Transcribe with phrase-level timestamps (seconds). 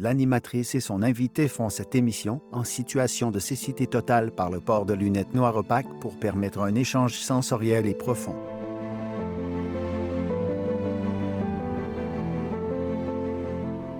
[0.00, 4.86] l'animatrice et son invité font cette émission en situation de cécité totale par le port
[4.86, 8.34] de lunettes noires opaques pour permettre un échange sensoriel et profond.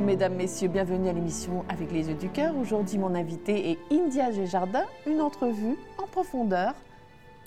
[0.00, 2.56] Mesdames, Messieurs, bienvenue à l'émission Avec les yeux du cœur.
[2.56, 6.74] Aujourd'hui, mon invité est India Géjardin, une entrevue en profondeur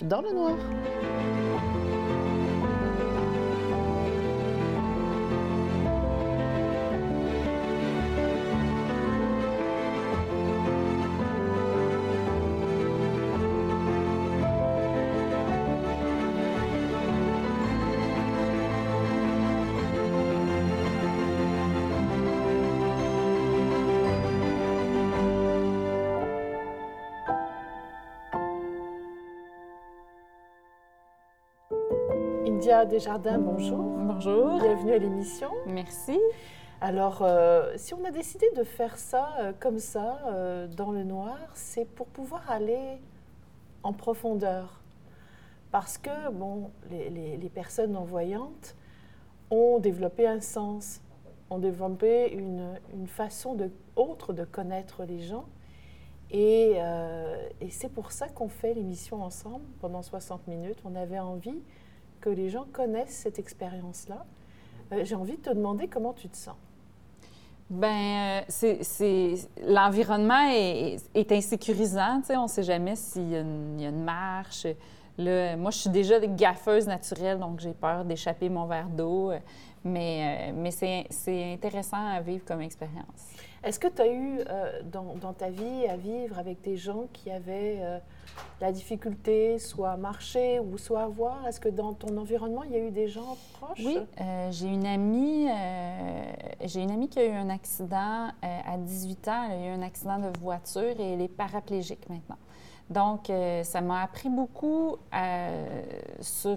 [0.00, 0.56] dans le noir.
[32.64, 33.76] India Desjardins, bonjour.
[33.78, 34.58] Bonjour.
[34.58, 35.50] Bienvenue à l'émission.
[35.66, 36.18] Merci.
[36.80, 41.04] Alors, euh, si on a décidé de faire ça euh, comme ça, euh, dans le
[41.04, 42.78] noir, c'est pour pouvoir aller
[43.82, 44.80] en profondeur.
[45.72, 48.74] Parce que, bon, les, les- les personnes non-voyantes
[49.50, 51.02] ont développé un sens,
[51.50, 55.44] ont développé une, une façon de, autre de connaître les gens.
[56.30, 56.78] Et,
[57.60, 60.78] et c'est pour ça qu'on fait l'émission ensemble pendant 60 minutes.
[60.86, 61.60] On avait envie
[62.24, 64.24] que les gens connaissent cette expérience-là.
[64.92, 66.56] Euh, J'ai envie de te demander comment tu te sens.
[67.68, 69.34] Ben, euh, c'est,
[69.66, 72.20] l'environnement est, est insécurisant.
[72.20, 74.66] Tu sais, on ne sait jamais s'il y a une, marche.
[75.18, 79.30] Là, moi, je suis déjà gaffeuse naturelle, donc j'ai peur d'échapper mon verre d'eau.
[79.84, 83.34] Mais, euh, mais c'est, intéressant à vivre comme expérience.
[83.64, 87.06] Est-ce que tu as eu euh, dans, dans ta vie à vivre avec des gens
[87.14, 87.98] qui avaient euh,
[88.60, 91.46] la difficulté soit à marcher ou soit à voir?
[91.46, 93.80] Est-ce que dans ton environnement, il y a eu des gens proches?
[93.82, 95.48] Oui, euh, j'ai une amie,
[96.62, 99.48] j'ai une amie qui a eu un accident à 18 ans.
[99.50, 102.38] Elle a eu un accident de voiture et elle est paraplégique maintenant.
[102.90, 104.98] Donc, ça m'a appris beaucoup
[106.20, 106.56] sur,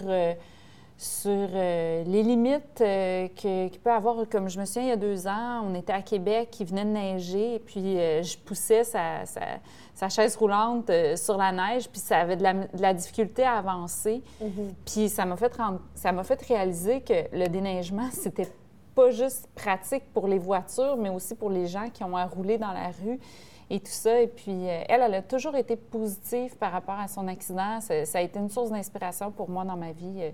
[0.99, 4.27] sur euh, les limites euh, que- qu'il peut avoir.
[4.29, 6.85] Comme je me souviens, il y a deux ans, on était à Québec, il venait
[6.85, 9.59] de neiger, et puis euh, je poussais sa, sa-
[9.93, 13.57] sa chaise roulante sur la neige, puis ça avait de la, de la difficulté à
[13.59, 14.23] avancer.
[14.41, 14.73] Mhm.
[14.85, 15.55] Puis ça m'a fait,
[15.93, 18.47] ça m'a fait réaliser que le déneigement, c'était
[18.95, 22.57] pas juste pratique pour les voitures, mais aussi pour les gens qui ont à rouler
[22.57, 23.19] dans la rue
[23.69, 24.19] et tout ça.
[24.19, 27.79] Et puis, elle, elle a toujours été positive par rapport à son accident.
[27.81, 30.31] Ça, ça a été une source d'inspiration pour moi dans ma vie.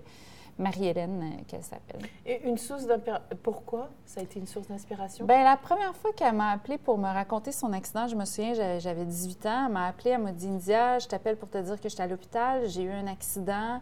[0.58, 2.00] Marie-Hélène, euh, qu'elle s'appelle.
[2.24, 5.24] Et une source d'impé- Pourquoi ça a été une source d'inspiration?
[5.26, 8.54] Bien, la première fois qu'elle m'a appelée pour me raconter son accident, je me souviens,
[8.54, 11.58] j'avais- j'avais 18 ans, elle m'a appelée, elle m'a dit India, je t'appelle pour te
[11.58, 13.80] dire que j'étais à l'hôpital, j'ai eu un accident.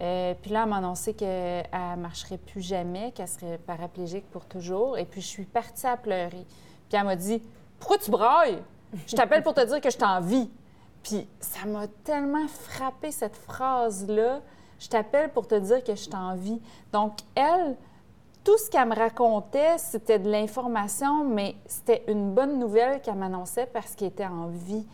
[0.00, 4.46] Euh, puis là, elle m'a annoncé qu'elle ne marcherait plus jamais, qu'elle serait paraplégique pour
[4.46, 4.96] toujours.
[4.98, 6.46] Et puis, je suis partie à pleurer.
[6.88, 7.42] Puis elle m'a dit
[7.78, 8.62] Pourquoi tu brailles?
[9.06, 10.50] Je t'appelle pour te dire que je t'en vis.
[11.02, 14.40] Puis ça m'a tellement frappé cette phrase-là.
[14.80, 16.60] Je t'appelle pour te dire que je t'en vis.
[16.92, 17.76] Donc, elle,
[18.42, 23.66] tout ce qu'elle me racontait, c'était de l'information, mais c'était une bonne nouvelle qu'elle m'annonçait
[23.66, 24.86] parce qu'elle était en vie.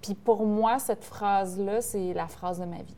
[0.00, 2.96] Puis pour moi, cette phrase-là, c'est la phrase de ma vie.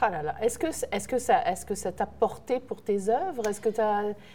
[0.00, 0.34] Ah là là.
[0.40, 3.46] Est-ce que, est-ce que ça est-ce que ça t'a porté pour tes œuvres?
[3.48, 3.68] Est-ce que.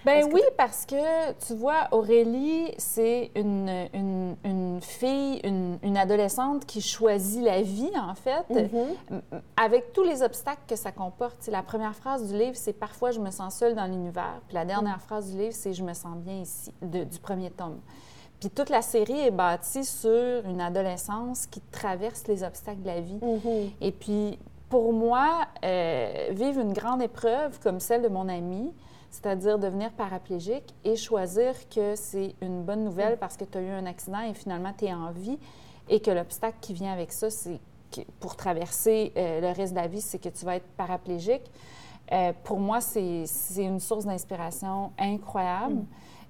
[0.06, 6.66] Ben oui, parce que tu vois, Aurélie, c'est une, une, une fille, une, une adolescente
[6.66, 9.22] qui choisit la vie, en fait, Mhm.
[9.56, 11.48] avec tous les obstacles que ça comporte.
[11.48, 14.42] La première phrase du livre, c'est Parfois je me sens seule dans l'univers.
[14.48, 17.50] Puis la dernière phrase du livre, c'est Je me sens bien ici, de- du premier
[17.52, 17.80] tome.
[18.40, 23.02] Puis toute la série est bâtie sur une adolescence qui traverse les obstacles de la
[23.02, 23.20] vie.
[23.22, 23.72] Mhm.
[23.82, 24.38] Et puis,
[24.70, 28.74] pour moi, euh, vivre une grande épreuve comme celle de mon ami,
[29.22, 33.70] c'est-à-dire devenir paraplégique et choisir que c'est une bonne nouvelle parce que tu as eu
[33.70, 35.40] un accident et finalement tu es en vie
[35.90, 37.60] et que l'obstacle qui vient avec ça, c'est
[37.92, 41.50] que pour traverser euh, le reste de la vie, c'est que tu vas être paraplégique.
[42.12, 43.26] Euh, pour moi, c'est
[43.58, 45.84] une source d'inspiration incroyable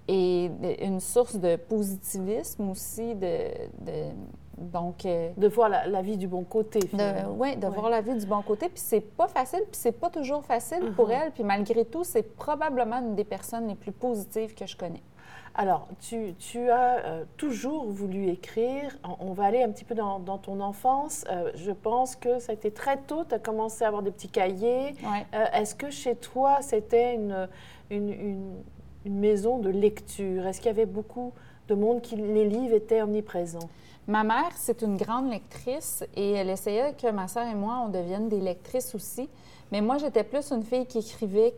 [0.07, 3.15] et de- une source de positivisme aussi.
[3.15, 3.49] De,
[3.79, 4.11] de-
[4.57, 6.79] donc, euh, De voir la, la vie du bon côté.
[6.87, 7.33] finalement.
[7.35, 7.73] ouais, de Ouais.
[7.73, 8.69] voir la vie du bon côté.
[8.69, 11.13] Puis c'est pas facile, puis c'est pas toujours facile pour Mhm.
[11.13, 11.31] elle.
[11.31, 15.03] Puis malgré tout, c'est probablement une des personnes les plus positives que je connais.
[15.59, 18.95] Alors, tu, tu as euh, toujours voulu écrire.
[19.03, 21.23] On, on va aller un petit peu dans, dans ton enfance.
[21.31, 23.23] Euh, je pense que ça a été très tôt.
[23.27, 24.93] Tu as commencé à avoir des petits cahiers.
[25.03, 25.25] Ouais.
[25.33, 27.47] Euh, Est-ce que chez toi, c'était une,
[27.89, 28.55] une, une-
[29.05, 30.45] une maison de lecture?
[30.45, 31.31] Est-ce qu'il y avait beaucoup
[31.69, 33.69] de monde qui les livres étaient omniprésents?
[34.07, 37.89] Ma mère, c'est une grande lectrice et elle essayait que ma sœur et moi, on
[37.89, 39.29] devienne des lectrices aussi.
[39.71, 41.53] Mais moi, j'étais plus une fille qui écrivait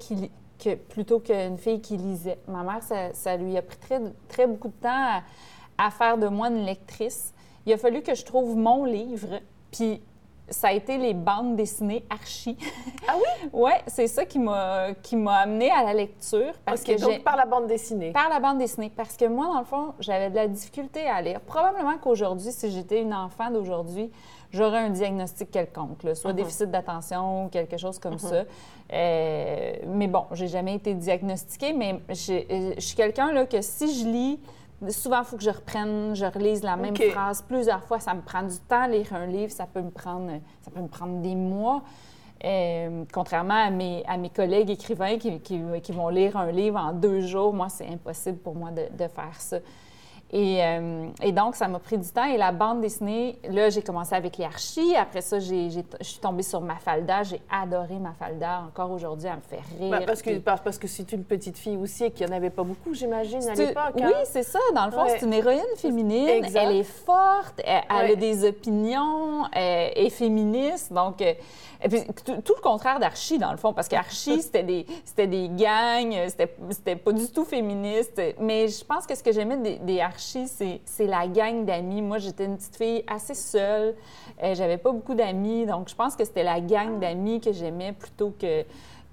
[0.57, 2.39] que, plutôt qu'une fille qui lisait.
[2.47, 5.21] Ma mère, ça, ça lui a pris très, très beaucoup de temps à,
[5.77, 7.33] à faire de moi une lectrice.
[7.67, 9.41] Il a fallu que je trouve mon livre,
[9.71, 10.01] puis
[10.49, 12.57] ça a été les bandes dessinées Archie.
[13.07, 13.49] Ah oui?
[13.53, 17.35] oui, c'est ça qui m'a qui m'a amené à la lecture parce que donc par
[17.35, 18.11] la bande dessinée.
[18.11, 21.21] Par la bande dessinée parce que moi dans le fond, j'avais de la difficulté à
[21.21, 21.39] lire.
[21.41, 24.11] Probablement qu'aujourd'hui si j'étais une enfant d'aujourd'hui,
[24.51, 26.35] j'aurais un diagnostic quelconque, soit uh-huh.
[26.35, 28.29] déficit d'attention ou quelque chose comme uh-huh.
[28.29, 28.43] ça.
[28.91, 34.07] Euh, mais bon, j'ai jamais été diagnostiquée, mais je suis quelqu'un là que si je
[34.07, 34.39] lis
[34.87, 37.99] Souvent, il faut que je reprenne, je relise la même phrase plusieurs fois.
[37.99, 39.51] Ça me prend du temps à lire un livre.
[39.51, 40.31] Ça peut me prendre,
[40.61, 41.83] ça peut me prendre des mois.
[42.45, 46.93] Euh, contrairement à mes, à mes collègues écrivains qui, qui, vont lire un livre en
[46.93, 49.57] deux jours, moi, c'est impossible pour moi de, de faire ça.
[50.33, 52.25] Euh, et, donc, ça m'a pris du temps.
[52.25, 54.95] Et la bande dessinée, là, j'ai commencé avec les archis.
[54.95, 57.23] Après ça, je suis tombée sur Mafalda.
[57.23, 58.63] J'ai adoré Mafalda.
[58.67, 59.91] Encore aujourd'hui, elle me fait rire.
[59.91, 62.51] Ben, parce, que, parce que c'est une petite fille aussi et qu'il n'y en avait
[62.51, 63.93] pas beaucoup, j'imagine, à l'époque.
[63.95, 64.23] Oui, hein?
[64.25, 64.59] c'est ça.
[64.75, 66.45] Dans le fond, c'est une héroïne féminine.
[66.55, 70.93] Elle est forte, elle, a des opinions, elle est féministe.
[70.93, 71.33] Donc, euh,
[71.81, 74.85] et puis, tout, le contraire d'Archie, dans le fond, parce qu'Archie, c'était des,
[75.15, 78.21] des gangs, c'était, pas du tout féministe.
[78.39, 82.01] Mais je pense que ce que j'aimais des, des Archie, c'est, la gang d'amis.
[82.01, 83.95] Moi, j'étais une petite fille assez seule.
[84.43, 85.65] Euh, j'avais pas beaucoup d'amis.
[85.65, 88.63] Donc, je pense que c'était la gang d'amis que j'aimais plutôt que.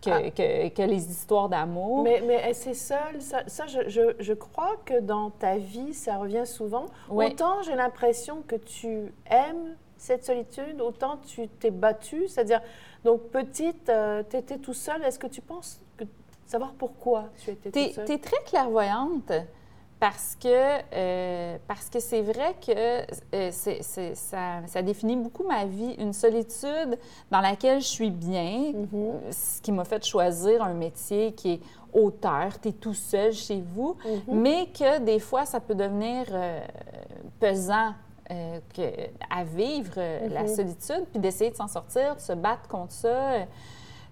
[0.03, 0.31] Que, ah.
[0.31, 2.03] que, que, les histoires d'amour.
[2.03, 6.19] Mais, mais c'est seul, ça, ça je, je, je, crois que dans ta vie, ça
[6.19, 6.85] revient souvent.
[7.09, 12.29] Autant j'ai l'impression que tu aimes cette solitude, autant tu t'es battue.
[12.29, 12.61] C'est-à-dire,
[13.05, 15.03] donc petite, euh, tu étais tout seul.
[15.03, 16.05] Est-ce que tu penses que,
[16.47, 18.05] savoir pourquoi tu étais tout seul?
[18.05, 19.33] Tu es très clairvoyante
[19.99, 22.73] parce que euh, parce que c'est vrai que
[23.35, 26.99] euh, c'est, ça, ça, définit beaucoup ma vie, une solitude
[27.31, 29.33] dans laquelle je suis bien, mm-hmm.
[29.33, 31.61] ce qui m'a fait choisir un métier qui est
[31.95, 34.35] auteur, tu es tout seul chez vous, mm-hmm.
[34.35, 36.27] mais que des fois ça peut devenir
[37.41, 37.95] pesant
[38.31, 38.59] euh,
[39.31, 40.57] à vivre euh, la mm-hmm.
[40.57, 43.47] solitude, puis d'essayer de s'en sortir, de se battre contre ça.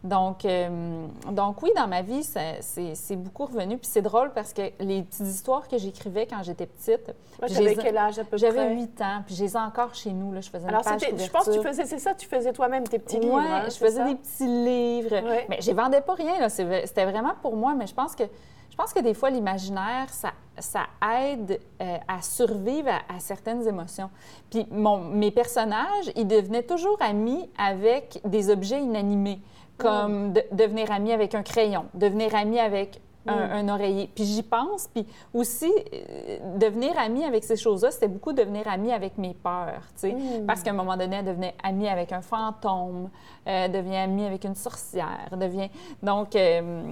[0.05, 3.78] Donc, euh, donc oui, dans ma vie, c'est beaucoup revenu.
[3.78, 7.14] Puis c'est drôle parce que les petites histoires que j'écrivais quand j'étais petite...
[7.46, 8.38] J'avais quel âge à peu près?
[8.38, 10.31] J'avais 8 ans, puis je les ai encore chez nous.
[10.31, 10.43] Là.
[10.43, 12.87] Je faisais une Alors, page je pense que tu faisais, c'est ça, tu faisais toi-même
[12.87, 13.37] tes petits livres.
[13.38, 15.17] Oui, hein, je faisais des petits livres.
[15.49, 18.25] Mais je vendais pas rien, C'était vraiment pour moi, mais je pense que
[18.74, 20.86] je pense que des fois, l'imaginaire, ça, ça,
[21.22, 24.10] aide euh, à survivre à, certaines émotions.
[24.50, 29.40] Puis mon, mes personnages, ils devenaient toujours amis avec des objets inanimés,
[29.78, 30.34] comme mm.
[30.50, 33.30] devenir amis avec un crayon, devenir amis avec Mm.
[33.30, 34.10] un, oreiller.
[34.14, 34.88] Puis j'y pense.
[34.88, 39.82] Puis aussi, euh, devenir amie avec ces choses-là, c'était beaucoup devenir amie avec mes peurs,
[39.94, 40.12] tu sais.
[40.12, 40.46] Mm.
[40.46, 43.08] Parce qu'à un moment donné, elle devenait amie avec un fantôme,
[43.48, 45.70] euh, devient amie avec une sorcière, devient...
[46.02, 46.36] Donc...
[46.36, 46.82] Euh,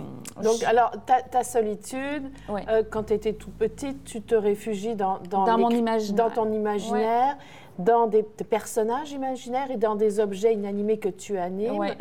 [0.43, 0.93] Donc, alors,
[1.31, 2.31] ta, solitude,
[2.91, 5.19] quand tu étais tout petite, tu te réfugies dans...
[5.29, 6.29] Dans, mon imaginaire.
[6.29, 7.37] Dans ton imaginaire
[7.79, 11.83] dans des, personnages imaginaires et dans des objets inanimés que tu animes.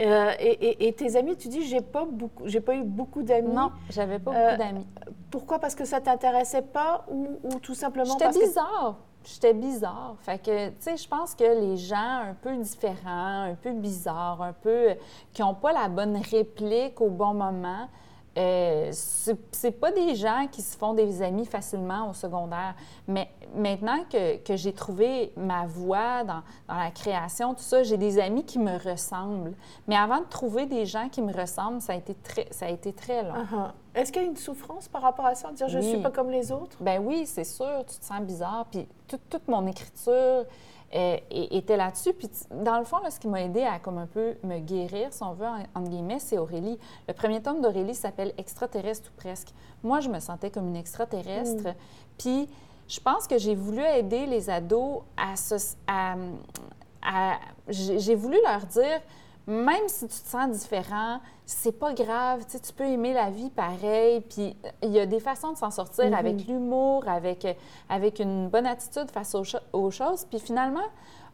[0.00, 3.52] Euh, et, tes amis, tu dis, j'ai pas beaucoup, j'ai pas eu beaucoup d'amis.
[3.52, 4.86] Non, j'avais pas beaucoup euh, d'amis.
[5.30, 5.58] Pourquoi?
[5.58, 8.96] Parce que ça t'intéressait pas ou, tout simplement J'étais bizarre.
[9.24, 10.16] J'étais bizarre.
[10.20, 14.42] Fait que, tu sais, je pense que les gens un peu différents, un peu bizarres,
[14.42, 14.88] un peu
[15.32, 17.88] qui n'ont pas la bonne réplique au bon moment,
[18.38, 22.74] euh, c'est pas des gens qui se font des amis facilement au secondaire.
[23.06, 27.98] Mais maintenant que, que j'ai trouvé ma voie dans, dans, la création, tout ça, j'ai
[27.98, 29.54] des amis qui me ressemblent.
[29.86, 32.70] Mais avant de trouver des gens qui me ressemblent, ça a été très, ça a
[32.70, 33.34] été très long.
[33.34, 33.70] Uh-huh.
[33.94, 35.98] Est-ce qu'il y a une souffrance par rapport à ça, de dire je ne suis
[35.98, 36.76] pas comme les autres?
[36.80, 38.66] Ben oui, c'est sûr, tu te sens bizarre.
[38.70, 40.46] Puis toute, toute mon écriture,
[40.94, 42.12] euh, était là-dessus.
[42.12, 45.22] Puis, dans le fond, ce qui m'a aidé à comme un peu me guérir, si
[45.22, 46.78] on veut, entre guillemets, c'est Aurélie.
[47.08, 49.48] Le premier tome d'Aurélie s'appelle Extraterrestre ou presque.
[49.82, 51.70] Moi, je me sentais comme une extraterrestre.
[51.70, 51.74] Mm.
[52.18, 52.48] Puis,
[52.88, 55.54] je pense que j'ai voulu aider les ados à se.
[55.88, 59.00] à j'ai voulu leur dire
[59.46, 62.44] même si tu te sens différent, c'est pas grave.
[62.44, 64.20] Tu, sais, tu peux aimer la vie pareil.
[64.20, 66.14] Puis il y a des façons de s'en sortir mm-hmm.
[66.14, 67.46] avec l'humour, avec,
[67.88, 70.24] avec une bonne attitude face aux, aux, choses.
[70.24, 70.84] Puis finalement,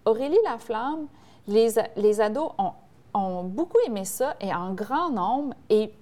[0.05, 1.07] Aurélie Laflamme,
[1.47, 2.73] les, les ados ont,
[3.15, 5.55] ont beaucoup aimé ça et en grand nombre.
[5.69, 5.93] Et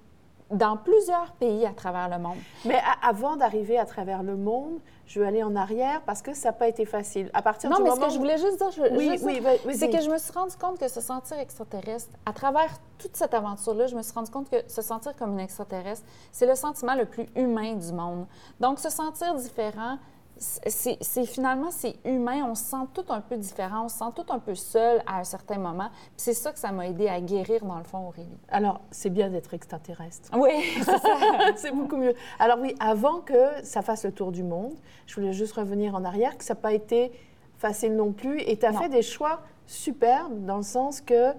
[0.50, 2.36] dans plusieurs pays à travers le monde.
[2.64, 6.48] Mais avant d'arriver à travers le monde, je veux aller en arrière parce que ça
[6.48, 7.30] n'a pas été facile.
[7.34, 9.18] À partir non, du mais moment ce que je voulais juste dire, oui,
[9.66, 13.16] oui, c'est que je me suis rendu compte que se sentir extraterrestre, à travers toute
[13.16, 16.54] cette aventure-là, je me suis rendu compte que se sentir comme une extraterrestre, c'est le
[16.54, 18.26] sentiment le plus humain du monde.
[18.60, 19.98] Donc, se sentir différent,
[20.38, 22.44] c'est finalement, c'est humain.
[22.46, 25.20] On se sent tout un peu différent, on se sent tout un peu seul à
[25.20, 25.88] un certain moment.
[26.16, 28.38] C'est ça que ça m'a aidé à guérir, dans le fond, Aurélie.
[28.48, 30.30] Alors, c'est bien d'être extraterrestre.
[30.34, 31.16] Oui, c'est ça.
[31.56, 32.14] c'est beaucoup mieux.
[32.38, 34.74] Alors oui, avant que ça fasse le tour du monde,
[35.06, 37.12] je voulais juste revenir en arrière, que ça n'a pas été
[37.56, 38.40] facile non plus.
[38.42, 41.32] Et tu as fait des choix superbes dans le sens que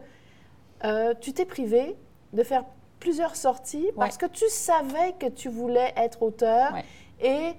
[0.83, 1.95] euh, tu t'es privé
[2.33, 2.65] de faire
[2.99, 6.73] plusieurs sorties parce que tu savais que tu voulais être auteur
[7.21, 7.53] et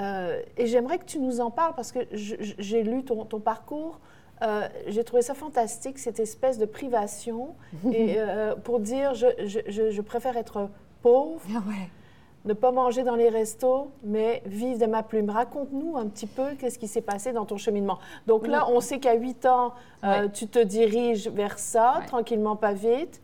[0.00, 4.00] euh, et j'aimerais que tu nous en parles parce que j'ai lu ton, parcours.
[4.42, 7.54] Euh, j'ai trouvé ça fantastique, cette espèce de privation.
[7.92, 10.68] et euh, pour dire, je, je, préfère être
[11.02, 11.60] pauvre, ah
[12.44, 15.30] ne pas manger dans les restos, mais vivre de ma plume.
[15.30, 18.00] Raconte-nous un petit peu qu'est-ce qui s'est passé dans ton cheminement.
[18.26, 19.74] Donc là, on sait qu'à 8 ans,
[20.32, 23.20] tu te diriges vers ça, tranquillement, pas vite.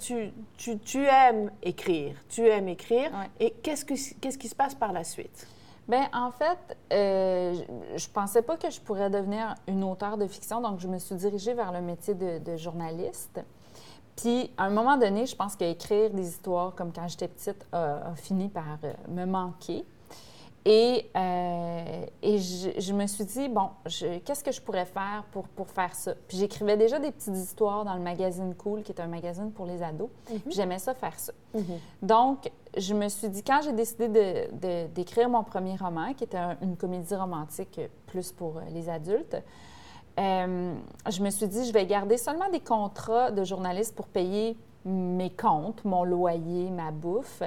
[0.00, 3.12] tu, tu, tu, aimes écrire, tu aimes écrire.
[3.38, 5.46] Et qu'est-ce, que, qu'est-ce qui se passe par la suite?
[5.88, 7.54] Bien, en fait, euh,
[7.96, 11.14] je pensais pas que je pourrais devenir une auteure de fiction, donc je me suis
[11.14, 13.40] dirigée vers le métier de, journaliste.
[14.14, 18.14] Puis, à un moment donné, je pense qu'écrire des histoires comme quand j'étais petite a,
[18.16, 19.86] fini par euh, me manquer.
[20.70, 25.70] Et, euh, et je, me suis dit, bon, qu'est-ce que je pourrais faire pour, pour
[25.70, 26.12] faire ça?
[26.28, 29.64] Puis j'écrivais déjà des petites histoires dans le magazine Cool, qui est un magazine pour
[29.64, 30.10] les ados.
[30.30, 30.40] Mhm.
[30.50, 31.32] J'aimais ça faire ça.
[31.54, 31.62] Mhm.
[32.02, 34.50] Donc, je me suis dit, quand j'ai décidé
[34.94, 39.38] d'écrire mon premier roman, qui était une comédie romantique plus pour les adultes,
[40.20, 40.74] euh,
[41.08, 45.30] je me suis dit, je vais garder seulement des contrats de journaliste pour payer mes
[45.30, 47.42] comptes, mon loyer, ma bouffe.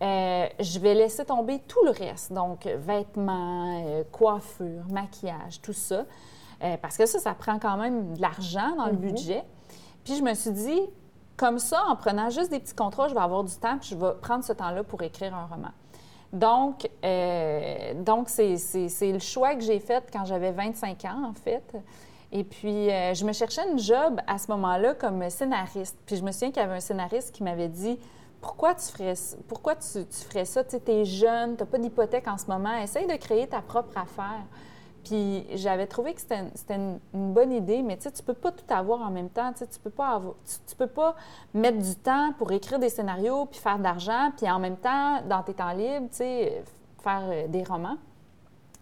[0.00, 6.04] Euh, je vais laisser tomber tout le reste, donc vêtements, euh, coiffure, maquillage, tout ça,
[6.82, 8.98] parce que ça, ça prend quand même de l'argent dans le mhm.
[8.98, 9.44] budget.
[10.04, 10.80] Puis je me suis dit,
[11.36, 13.94] comme ça, en prenant juste des petits contrats, je vais avoir du temps, puis je
[13.94, 15.70] vais prendre ce temps-là pour écrire un roman.
[16.32, 18.56] Donc, euh, donc c'est,
[19.00, 21.76] le choix que j'ai fait quand j'avais 25 ans, en fait.
[22.32, 25.96] Et puis, euh, je me cherchais une job à ce moment-là comme scénariste.
[26.04, 27.98] Puis je me souviens qu'il y avait un scénariste qui m'avait dit
[28.40, 29.14] Pourquoi tu ferais,
[29.48, 30.04] pourquoi tu,
[30.44, 30.64] ça?
[30.64, 33.98] Tu es jeune, tu n'as pas d'hypothèque en ce moment, essaye de créer ta propre
[33.98, 34.44] affaire.
[35.04, 38.64] Puis j'avais trouvé que c'était une, bonne idée, mais tu sais, tu peux pas tout
[38.68, 39.52] avoir en même temps.
[39.52, 40.20] Tu sais, tu peux pas
[40.76, 41.16] peux pas
[41.54, 45.22] mettre du temps pour écrire des scénarios puis faire de l'argent, puis en même temps,
[45.22, 47.96] dans tes temps libres, faire euh, des romans.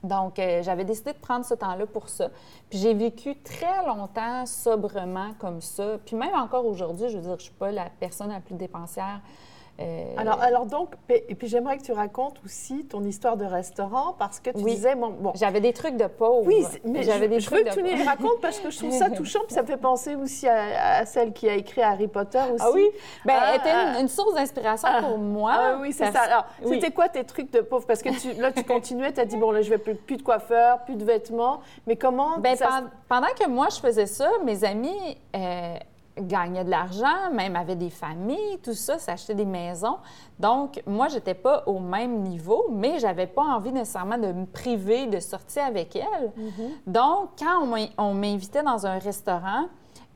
[0.07, 2.31] Donc, euh, j'avais décidé de prendre ce temps-là pour ça.
[2.71, 5.99] Puis j'ai vécu très longtemps sobrement comme ça.
[6.05, 9.21] Puis même encore aujourd'hui, je veux dire, je suis pas la personne la plus dépensière
[9.79, 14.15] euh, alors, alors donc, et puis j'aimerais que tu racontes aussi ton histoire de restaurant
[14.19, 16.47] parce que tu disais, bon, bon j'avais des trucs de pauvre.
[16.47, 18.93] Oui, mais j'avais des je trucs veux que tu les racontes parce que je trouve
[18.93, 22.43] ça touchant, puis ça me fait penser aussi à, celle qui a écrit Harry Potter
[22.55, 22.65] aussi.
[22.67, 22.87] Ah oui,
[23.25, 25.03] ben, elle était ah, une, source d'inspiration ah.
[25.03, 25.53] pour moi.
[25.55, 26.21] Ah oui, c'est ça.
[26.21, 29.27] Alors, c'était quoi tes trucs de pauvre Parce que tu, là, tu continuais, tu as
[29.27, 32.57] dit, bon, là, je vais plus, plus de coiffeur, plus de vêtements, mais comment ben,
[33.09, 35.19] Pendant que moi, je faisais ça, mes amis...
[35.35, 35.77] Euh,
[36.19, 39.99] gagnait de l'argent, même avait des familles, tout ça, s'achetait des maisons.
[40.39, 45.07] Donc, moi, j'étais pas au même niveau, mais j'avais pas envie nécessairement de me priver
[45.07, 46.33] de sortir avec elle.
[46.39, 46.71] Mm-hmm.
[46.87, 47.69] Donc, quand
[47.99, 49.69] on m'invitait dans un restaurant,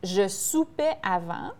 [0.03, 1.51] je soupais avant.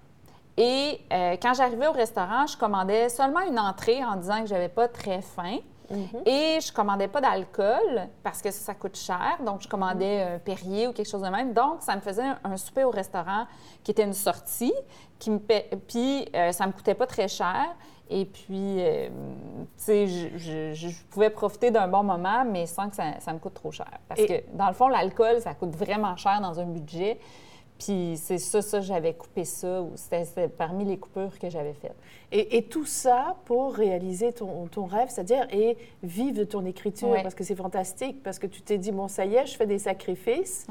[0.57, 4.69] Et euh, quand j'arrivais au restaurant, je commandais seulement une entrée en disant que j'avais
[4.69, 5.59] pas très faim.
[5.91, 6.29] Mm-hmm.
[6.29, 9.39] Et je commandais pas d'alcool parce que ça, coûte cher.
[9.45, 11.53] Donc, je commandais un Perrier ou quelque chose de même.
[11.53, 13.47] Donc, ça me faisait un, souper au restaurant
[13.83, 14.75] qui était une sortie.
[15.19, 17.75] Qui me Puis, euh, ça me coûtait pas très cher.
[18.13, 23.33] Et puis, euh, tu sais, je, pouvais profiter d'un bon moment, mais sans que ça,
[23.33, 23.91] me coûte trop cher.
[24.09, 27.21] Parce que, dans le fond, l'alcool, ça coûte vraiment cher dans un budget.
[27.81, 31.97] Puis c'est ça, ça, j'avais coupé ça, ou c'était parmi les coupures que j'avais faites.
[32.31, 37.35] Et, tout ça pour réaliser ton, ton rêve, c'est-à-dire et vivre de ton écriture, parce
[37.35, 39.79] que c'est fantastique, parce que tu t'es dit, bon, ça y est, je fais des
[39.79, 40.67] sacrifices.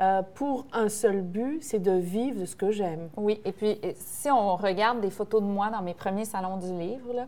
[0.00, 3.08] Euh, pour un seul but, c'est de vivre de ce que j'aime.
[3.16, 6.72] Oui, et puis si on regarde des photos de moi dans mes premiers salons du
[6.76, 7.26] livre, là,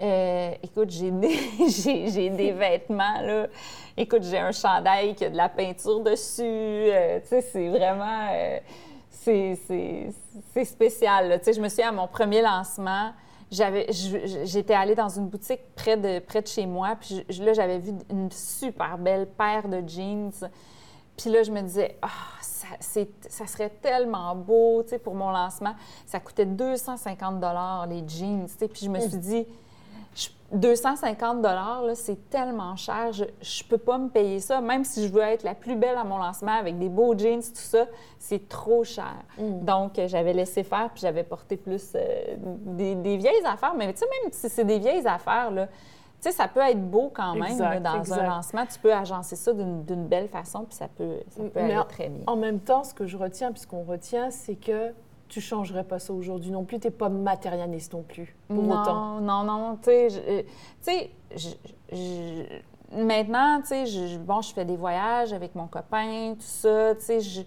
[0.00, 1.38] euh, écoute, j'ai des,
[2.08, 3.46] j'ai, des vêtements, là.
[3.96, 6.42] Écoute, j'ai un chandail qui a de la peinture dessus.
[6.42, 8.28] Euh, tu sais, c'est vraiment...
[8.30, 8.58] Euh,
[9.10, 9.58] c'est,
[10.52, 11.38] c'est, spécial, là.
[11.38, 13.12] Tu sais, je me souviens, à mon premier lancement,
[13.50, 13.86] j'avais,
[14.44, 17.92] j'étais allée dans une boutique près de, près de chez moi, puis là, j'avais vu
[18.10, 20.30] une super belle paire de jeans.
[21.16, 22.08] Puis là, je me disais, ah,
[22.40, 25.74] ça, ça, serait tellement beau, tu sais, pour mon lancement.
[26.04, 27.42] Ça coûtait 250
[27.88, 28.68] les jeans, tu sais.
[28.68, 29.46] Puis je me suis dit
[30.52, 33.12] 250 dollars, c'est tellement cher.
[33.12, 34.60] Je ne peux pas me payer ça.
[34.60, 37.42] Même si je veux être la plus belle à mon lancement avec des beaux jeans,
[37.42, 37.86] tout ça,
[38.18, 39.16] c'est trop cher.
[39.38, 39.64] Mm.
[39.64, 43.74] Donc, euh, j'avais laissé faire puis j'avais porté plus euh, des, vieilles affaires.
[43.74, 45.66] Mais tu sais, même si c'est des vieilles affaires, là,
[46.20, 48.20] sais, ça peut être beau quand même Exact, là, dans exact.
[48.20, 48.66] un lancement.
[48.66, 52.08] Tu peux agencer ça d'une belle façon, puis ça peut, ça peut aller en- très
[52.08, 52.24] bien.
[52.26, 54.92] En même temps, ce que je retiens, puisqu'on retient, c'est que
[55.28, 56.78] tu changerais pas ça aujourd'hui non plus.
[56.78, 59.20] Tu n'es pas matérialiste non plus, pour non, autant.
[59.20, 60.42] non, non, tu sais, je- euh,
[60.84, 61.10] tu sais,
[61.92, 66.94] je- maintenant, tu sais, je, bon, je fais des voyages avec mon copain, tout ça,
[66.94, 67.40] tu sais, je,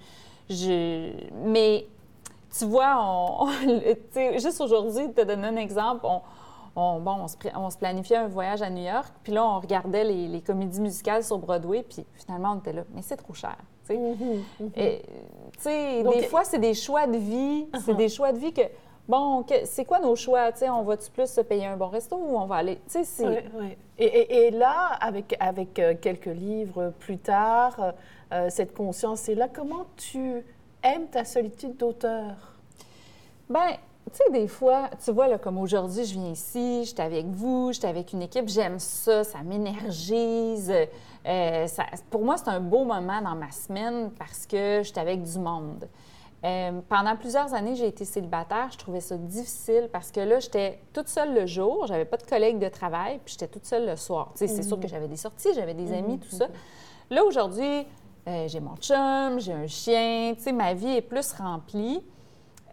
[0.49, 1.13] je-
[1.45, 1.87] mais
[2.57, 3.47] tu vois, on,
[4.11, 6.21] sais, juste aujourd'hui, te donner un exemple, on,
[6.75, 10.03] on- bon, on se, on planifiait un voyage à New York, puis là, on regardait
[10.03, 13.57] les, les comédies musicales sur Broadway, puis finalement, on était là, mais c'est trop cher,
[13.95, 13.95] tu
[15.59, 15.93] sais.
[16.03, 16.11] Mhm, mhm.
[16.11, 17.67] Des fois, c'est des choix de vie.
[17.73, 17.95] C'est Uh-huh.
[17.97, 18.61] des choix de vie que,
[19.07, 20.51] bon, que- c'est quoi nos choix?
[20.51, 22.75] Tu sais, on va-tu plus se payer un bon resto ou on va aller.
[22.75, 23.43] Tu sais, c'est.
[23.97, 27.91] Et, et- et là, avec, avec euh, quelques livres plus tard, euh,
[28.33, 29.47] euh, cette conscience est là.
[29.51, 30.43] Comment tu
[30.83, 32.53] aimes ta solitude d'auteur?
[33.49, 33.71] Ben,
[34.11, 37.71] tu sais, des fois, tu vois, là, comme aujourd'hui, je viens ici, j'étais avec vous,
[37.73, 40.71] j'étais avec une équipe, j'aime ça, ça m'énergise.
[41.29, 45.21] Euh, ça- pour moi, c'est un beau moment dans ma semaine parce que j'étais avec
[45.21, 45.87] du monde.
[46.43, 48.69] Euh, pendant plusieurs années, j'ai été célibataire.
[48.71, 52.23] Je trouvais ça difficile parce que là, j'étais toute seule le jour, j'avais pas de
[52.23, 54.31] collègues de travail, puis j'étais toute seule le soir.
[54.35, 56.47] C'est sûr que j'avais des sorties, j'avais des amis, tout ça.
[57.09, 57.85] Là, aujourd'hui,
[58.27, 62.01] euh, j'ai mon chum, j'ai un chien, ma vie est plus remplie.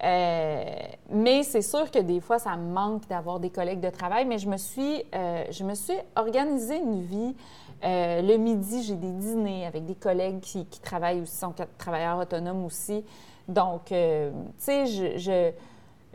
[0.04, 0.64] Euh,
[1.10, 4.26] mais c'est sûr que des fois, ça me manque d'avoir des collègues de travail.
[4.26, 7.34] Mais je me suis, euh, je me suis organisé une vie.
[7.84, 12.64] Euh, le midi, j'ai des dîners avec des collègues qui, travaillent aussi, sont travailleurs autonomes
[12.64, 13.04] aussi.
[13.48, 15.52] Donc, euh, tu sais, je, je,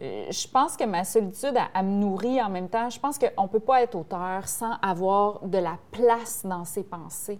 [0.01, 2.89] euh, je pense que ma solitude, elle me nourrit en même temps.
[2.89, 6.83] Je pense qu'on ne peut pas être auteur sans avoir de la place dans ses
[6.83, 7.39] pensées.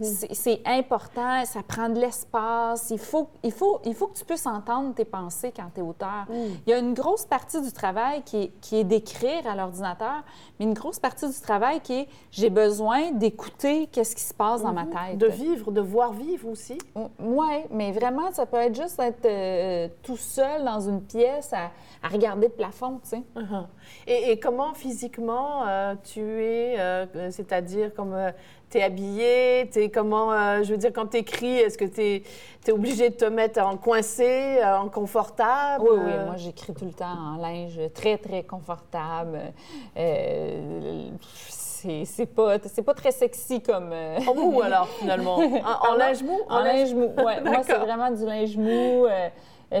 [0.00, 2.90] C'est c'est important, ça prend de l'espace.
[2.90, 5.82] Il faut, il, faut, il faut que tu puisses entendre tes pensées quand tu es
[5.82, 6.26] auteur.
[6.30, 10.22] Il y a une grosse partie du travail qui est, qui est d'écrire à l'ordinateur,
[10.58, 14.62] mais une grosse partie du travail qui est j'ai besoin d'écouter qu'est-ce qui se passe
[14.62, 15.18] dans ma tête.
[15.18, 16.78] De vivre, de voir vivre aussi.
[17.20, 21.70] Oui, mais vraiment, ça peut être juste être euh, tout seul dans une pièce à,
[22.02, 23.22] à regarder le plafond, tu sais.
[24.06, 28.16] Et, et comment physiquement euh, tu es, euh, c'est-à-dire comme
[28.70, 32.00] tu es habillé, t'es comment, euh, je veux dire, quand tu écris, est-ce que tu
[32.02, 32.22] es,
[32.72, 35.84] obligé de te mettre en coincé, euh, en confortable?
[35.90, 39.40] Oui, oui, moi j'écris tout le temps en linge très, très confortable.
[39.96, 41.08] Euh,
[41.48, 43.90] c'est c'est pas, c'est pas très sexy comme...
[43.92, 45.36] euh, En mou alors, finalement?
[45.82, 46.38] En, en linge mou?
[46.48, 47.32] En linge mou, oui.
[47.44, 49.06] Moi, c'est vraiment du linge mou.
[49.06, 49.28] euh,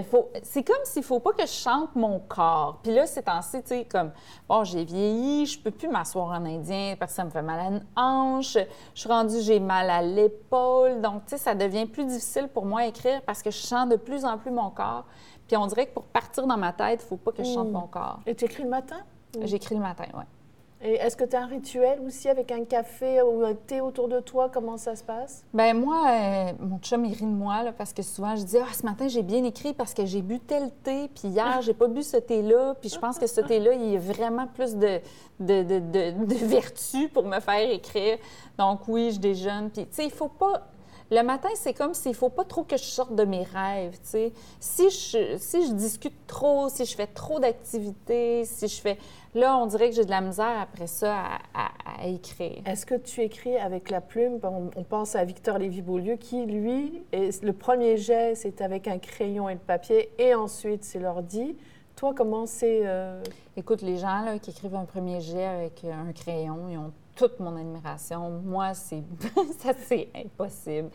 [0.02, 2.78] faut- c'est comme s'il faut pas que je chante mon corps.
[2.82, 4.12] Puis là, c'est temps-ci, tu sais, comme,
[4.48, 7.58] bon, j'ai vieilli, je peux plus m'asseoir en indien parce que ça me fait mal
[7.60, 8.58] à une hanche.
[8.94, 11.00] Je suis rendue, j'ai mal à l'épaule.
[11.00, 13.88] Donc, tu sais, ça devient plus difficile pour moi à écrire parce que je chante
[13.88, 15.04] de plus en plus mon corps.
[15.46, 17.68] Puis on dirait que pour partir dans ma tête, il faut pas que je chante
[17.68, 17.72] Mm.
[17.72, 18.20] mon corps.
[18.26, 18.98] Et tu écris le matin?
[19.42, 20.24] J'écris le matin, oui.
[20.80, 24.06] Et est-ce que tu as un rituel aussi avec un café ou un thé autour
[24.06, 24.48] de toi?
[24.52, 25.44] Comment ça se passe?
[25.52, 28.56] Ben moi, euh, mon chum, il rit de moi là, parce que souvent, je dis
[28.58, 31.74] «Ah, ce matin, j'ai bien écrit parce que j'ai bu tel thé, puis hier, j'ai
[31.74, 34.76] pas bu ce thé-là, puis je pense que ce thé-là, il y a vraiment plus
[34.76, 35.00] de,
[35.40, 38.18] de, de, de, de vertu pour me faire écrire.
[38.56, 40.68] Donc oui, je déjeune, puis tu sais, il faut pas...
[41.10, 43.96] Le matin, c'est comme s'il faut pas trop que je sorte de mes rêves.
[44.02, 44.30] Si
[44.90, 48.98] je, si je discute trop, si je fais trop d'activités, si je fais...
[49.34, 52.60] Là, on dirait que j'ai de la misère après ça à, à- à écrire.
[52.66, 54.38] Est-ce que tu écris avec la plume?
[54.42, 58.98] On, on pense à Victor Lévy-Beaulieu qui, lui, est- le premier jet, c'est avec un
[58.98, 61.56] crayon et le papier, et ensuite, c'est l'ordi.
[61.96, 62.82] Toi, comment c'est...
[62.84, 63.22] euh,
[63.56, 67.40] Écoute, les gens là, qui écrivent un premier jet avec un crayon, ils ont toute
[67.40, 68.30] mon admiration.
[68.44, 69.02] Moi, c'est
[69.58, 70.88] ça, c'est impossible.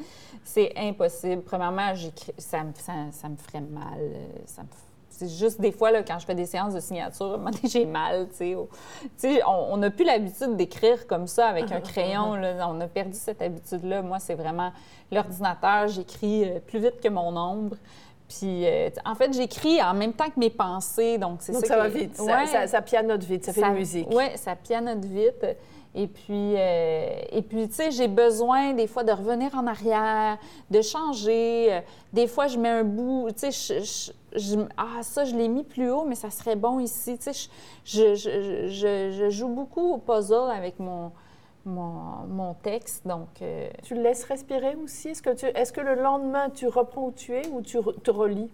[0.44, 1.42] C'est impossible.
[1.44, 1.94] Premièrement,
[2.38, 4.00] ça, me- ça, ça me ferait mal.
[4.00, 4.14] euh,
[4.46, 4.72] Ça me f-
[5.10, 8.28] c'est juste des fois, là, quand je fais des séances de signature, j'ai mal.
[8.30, 8.56] tu sais.
[8.56, 8.68] au-
[9.20, 12.34] tu sais, on n'a plus l'habitude d'écrire comme ça avec un crayon.
[12.36, 12.68] là.
[12.70, 14.02] On a perdu cette habitude-là.
[14.02, 14.72] Moi, c'est vraiment
[15.12, 15.88] l'ordinateur.
[15.90, 17.76] J'écris euh, plus vite que mon ombre.
[18.28, 21.20] Puis, euh, en fait, j'écris en même temps que mes pensées.
[21.20, 22.48] Donc, c'est Donc, ça ça va vite, Ouais.
[22.48, 24.08] ça, ça pianote vite, ça fait de la musique.
[24.12, 25.46] Oui, ça pianote vite.
[25.96, 30.40] Et puis, euh, et puis tu sais, j'ai besoin des fois de revenir en arrière,
[30.72, 31.74] de changer.
[31.74, 31.82] Euh,
[32.14, 35.92] Des fois, je mets un bout, tu sais, je, ah, ça, je l'ai mis plus
[35.92, 37.18] haut, mais ça serait bon ici.
[37.20, 37.50] Tu sais,
[37.86, 41.12] je, joue beaucoup au puzzle avec mon,
[41.66, 43.06] mon, mon texte.
[43.08, 45.10] Donc, euh, Tu le laisses respirer aussi?
[45.10, 48.10] Est-ce que, tu, est-ce que le lendemain, tu reprends où tu es ou tu te
[48.10, 48.50] relis?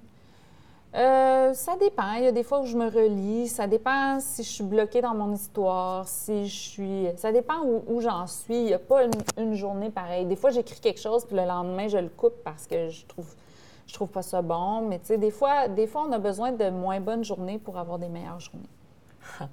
[0.95, 2.13] Euh, ça dépend.
[2.13, 3.47] Il y a des fois où je me relis.
[3.47, 7.08] Ça dépend si je suis bloquée dans mon histoire, si je suis.
[7.17, 8.56] Ça dépend où, où j'en suis.
[8.56, 10.25] Il n'y a pas une, une journée pareille.
[10.25, 13.36] Des fois, j'écris quelque chose, puis le lendemain, je le coupe parce que je trouve,
[13.86, 14.82] je trouve pas ça bon.
[14.82, 17.78] Mais tu sais, des fois, des fois, on a besoin de moins bonnes journées pour
[17.78, 18.69] avoir des meilleures journées.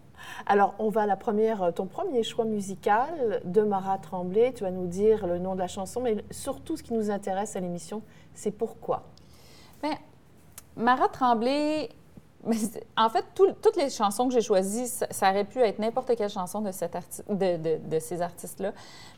[0.47, 4.55] Alors, on va à la première, ton premier choix musical de Marat Tremblay.
[4.55, 7.57] Tu vas nous dire le nom de la chanson, mais surtout ce qui nous intéresse
[7.57, 8.01] à l'émission,
[8.33, 9.03] c'est pourquoi?
[9.83, 9.97] Bien,
[10.77, 11.89] Marat Tremblay,
[12.97, 16.61] en fait, toutes les chansons que j'ai choisies, ça, aurait pu être n'importe quelle chanson
[16.61, 16.71] de,
[17.99, 18.73] ces artistes-là.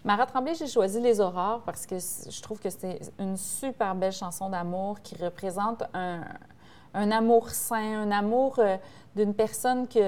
[0.04, 4.12] Marat Tremblay, j'ai choisi Les Aurores parce que je trouve que c'est une super belle
[4.12, 6.22] chanson d'amour qui représente un,
[6.94, 8.76] amour sain, un amour euh,
[9.14, 10.00] d'une personne qui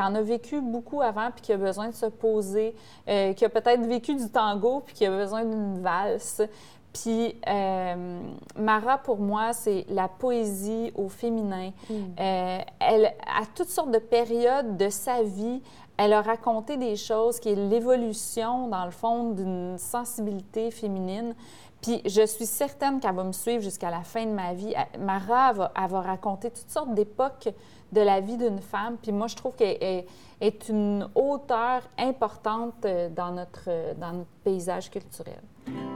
[0.00, 2.74] en a vécu beaucoup avant puis qui a besoin de se poser,
[3.08, 6.42] euh, qui a peut-être vécu du tango puis qui a besoin d'une valse.
[6.92, 8.20] Puis euh,
[8.56, 11.70] Mara, pour moi, c'est la poésie au féminin.
[11.88, 11.94] Mm.
[12.20, 15.62] Euh, elle, à toutes sortes de périodes de sa vie,
[15.96, 21.34] elle a raconté des choses qui est l'évolution, dans le fond, d'une sensibilité féminine.
[21.80, 24.72] Puis je suis certaine qu'elle va me suivre jusqu'à la fin de ma vie.
[24.98, 27.48] Mara va, elle va raconter toutes sortes d'époques
[27.90, 28.96] de la vie d'une femme.
[29.00, 30.04] Puis moi, je trouve qu'elle
[30.40, 35.40] est, une auteure importante euh, dans notre, dans notre paysage culturel.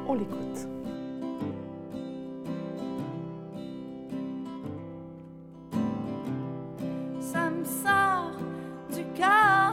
[0.08, 0.76] On l'écoute.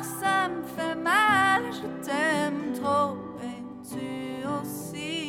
[0.01, 5.22] ça me fait mal, je t'aime trop et tu aussi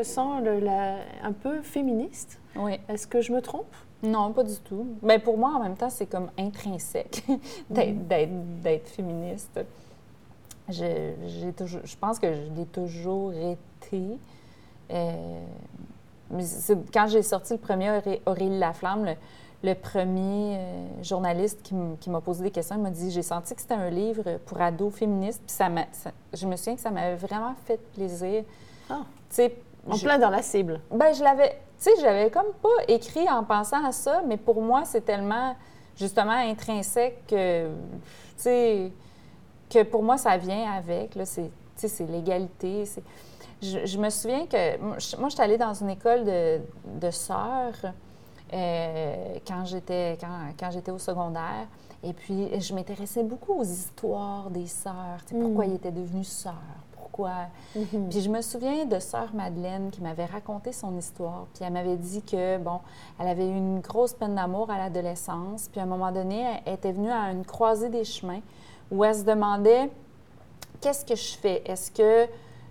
[0.00, 2.38] me sens le- la- un peu féministe.
[2.56, 2.78] Oui.
[2.88, 3.72] Est-ce que je me trompe?
[4.02, 4.86] Non, pas du tout.
[5.02, 7.22] Ben, pour moi, en même temps, c'est comme intrinsèque
[7.70, 7.90] d'être,
[8.30, 8.60] Mhm.
[8.62, 9.60] d'être- féministe.
[10.68, 14.02] Je, j'ai toujours, je pense que je l'ai toujours été.
[14.90, 15.42] Euh,
[16.30, 16.44] mais
[16.92, 19.14] quand j'ai sorti le premier Auré- Aurélie Laflamme, le,
[19.62, 23.22] le premier euh, journaliste qui, m- qui m'a posé des questions, il m'a dit J'ai
[23.22, 25.42] senti que c'était un livre pour ados féministes.
[25.46, 28.44] Puis ça m'a, ça- je me souviens que ça m'avait vraiment fait plaisir.
[28.88, 29.00] Ah.
[29.28, 29.54] Tu sais,
[29.88, 30.80] En je- plein dans la cible.
[30.90, 31.50] ben, je l'avais.
[31.78, 35.56] Tu sais, j'avais comme pas écrit en pensant à ça, mais pour moi, c'est tellement,
[35.96, 37.72] justement, intrinsèque que, tu
[38.36, 38.92] sais,
[39.70, 41.14] que pour moi, ça vient avec.
[41.14, 42.84] Là, c'est, tu sais, c'est l'égalité.
[42.84, 43.02] c'est-
[43.62, 44.78] Je, je me souviens que.
[44.78, 46.60] Moi, je j'étais allée dans une école de,
[47.00, 47.74] de sœurs
[48.52, 51.66] euh, quand, j'étais, quand, quand j'étais au secondaire.
[52.02, 55.18] Et puis, je m'intéressais beaucoup aux histoires des sœurs.
[55.26, 55.70] Tu sais, Pourquoi Mm.
[55.70, 56.54] ils étaient devenus sœurs?
[57.20, 57.46] Pourquoi.
[58.00, 58.08] Mhm.
[58.08, 61.46] Puis je me souviens de sœur Madeleine qui m'avait raconté son histoire.
[61.54, 62.80] Puis elle m'avait dit que, bon,
[63.18, 65.68] elle avait eu une grosse peine d'amour à l'adolescence.
[65.70, 68.40] Puis à un moment donné, elle était venue à une croisée des chemins
[68.90, 69.90] où elle se demandait
[70.80, 71.62] qu'est-ce que je fais?
[71.66, 72.26] Est-ce que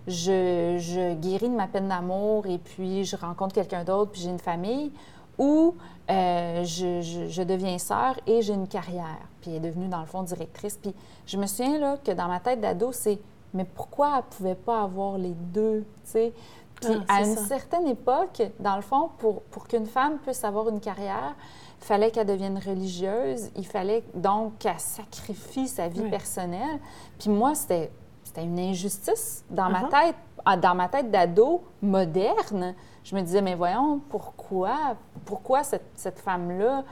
[0.06, 4.30] je, je guéris de ma peine d'amour et puis je rencontre quelqu'un d'autre puis j'ai
[4.30, 4.92] une famille?
[5.38, 5.74] Ou
[6.10, 9.16] euh, je, je- je deviens sœur et j'ai une carrière?
[9.40, 10.76] Puis elle est devenue, dans le fond, directrice.
[10.76, 10.94] Puis
[11.26, 13.18] je me souviens là, que dans ma tête d'ado, c'est
[13.54, 15.84] mais pourquoi elle ne pouvait pas avoir les deux?
[16.04, 16.32] tu sais?
[16.80, 17.44] Puis Ah, à une ça.
[17.46, 21.34] certaine époque, dans le fond, pour, pour qu'une femme puisse avoir une carrière,
[21.80, 23.50] il fallait qu'elle devienne religieuse.
[23.56, 26.78] Il fallait donc qu'elle sacrifie sa vie personnelle.
[27.18, 27.90] Puis moi, c'était,
[28.24, 29.90] c'était une injustice dans ma Uh-huh.
[30.06, 32.74] tête, ah, dans ma tête d'ado moderne.
[33.04, 36.84] Je me disais, mais voyons, pourquoi, pourquoi cette, cette femme-là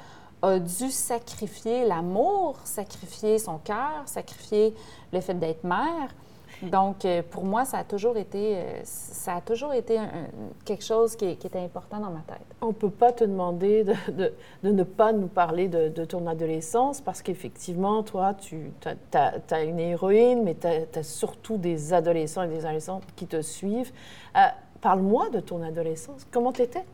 [0.43, 4.75] a dû sacrifier l'amour, sacrifier son cœur, sacrifier
[5.13, 6.15] le fait d'être mère?
[6.63, 10.27] Donc, euh, pour moi, ça a toujours été, euh, ça a toujours été un- un-
[10.65, 12.45] quelque chose qui, qui était important dans ma tête.
[12.61, 14.33] On ne peut pas te demander de, de-
[14.65, 18.73] de ne pas nous parler de, de ton adolescence parce qu'effectivement, toi, tu
[19.15, 23.93] as, une héroïne, mais tu as, surtout des adolescents et des adolescentes qui te suivent.
[24.37, 24.41] Euh,
[24.81, 26.25] Parle-moi de ton adolescence.
[26.31, 26.85] Comment tu étais?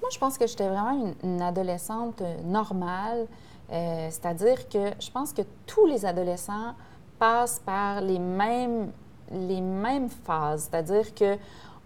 [0.00, 3.26] Moi, je pense que j'étais vraiment une, une adolescente normale.
[3.72, 6.74] Euh, C'est-à-dire que je pense que tous les adolescents
[7.18, 8.90] passent par les mêmes,
[9.30, 10.68] les mêmes phases.
[10.70, 11.36] C'est-à-dire que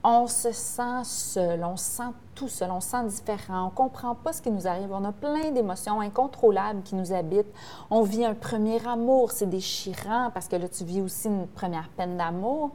[0.04, 4.14] on se sent seul, on se sent tout seul, on se sent différent, on comprend
[4.14, 7.52] pas ce qui nous arrive, on a plein d'émotions incontrôlables qui nous habitent.
[7.90, 11.88] On vit un premier amour, c'est déchirant parce que là, tu vis aussi une première
[11.88, 12.70] peine d'amour.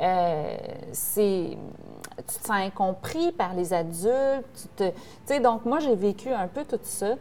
[0.00, 0.56] Euh,
[0.92, 1.56] tu
[2.24, 4.68] te sens incompris par les adultes.
[4.76, 4.92] Tu
[5.26, 7.14] te, donc moi, j'ai vécu un peu tout ça.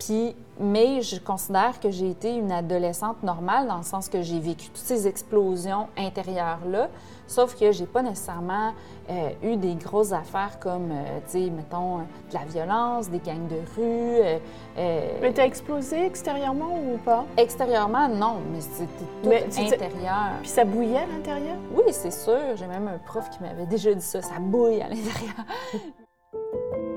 [0.00, 4.40] Puis, mais je considère que j'ai été une adolescente normale dans le sens que j'ai
[4.40, 6.88] vécu toutes ces explosions intérieures-là,
[7.26, 8.72] sauf que j'ai pas nécessairement
[9.10, 13.18] euh, eu des grosses affaires comme, euh, tu sais, mettons, euh, de la violence, des
[13.18, 14.20] gangs de rue.
[14.22, 14.38] euh,
[14.78, 17.26] euh, Mais tu as explosé extérieurement ou pas?
[17.36, 18.86] extérieurement, non, mais c'était
[19.22, 20.32] tout intérieur.
[20.40, 21.56] Puis ça bouillait à l'intérieur?
[21.74, 22.38] Oui, c'est sûr.
[22.56, 24.22] J'ai même un prof qui m'avait déjà dit ça.
[24.22, 25.44] Ça bouille à l'intérieur.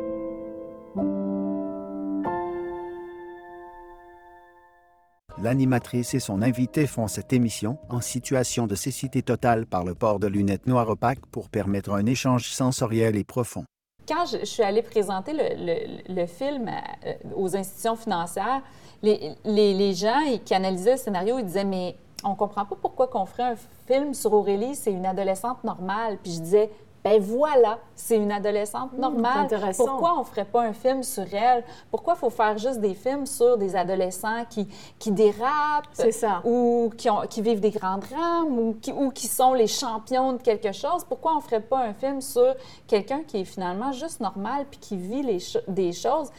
[5.41, 10.19] L'animatrice et son invité font cette émission en situation de cécité totale par le port
[10.19, 13.65] de lunettes noires opaques pour permettre un échange sensoriel et profond.
[14.07, 18.61] Quand je, suis allée présenter le, film euh, aux institutions financières,
[19.01, 23.07] les, les- les gens qui analysaient le scénario, ils disaient Mais on comprend pas pourquoi
[23.07, 23.55] qu'on ferait un
[23.87, 26.17] film sur Aurélie, c'est une adolescente normale.
[26.21, 26.69] Puis je disais
[27.03, 29.47] Ben voilà, c'est une adolescente normale.
[29.49, 29.85] c'est intéressant.
[29.85, 31.65] Pourquoi on ferait pas un film sur elle?
[31.91, 34.67] Pourquoi il faut faire juste des films sur des adolescents qui,
[34.99, 35.89] qui dérapent?
[35.91, 36.41] C'est ça.
[36.45, 40.31] ou qui, ont- qui vivent des grands drames ou qui, ou qui sont les champions
[40.33, 42.55] de quelque chose, pourquoi on ne ferait pas un film sur
[42.87, 46.29] quelqu'un qui est finalement juste normal puis qui vit les des choses?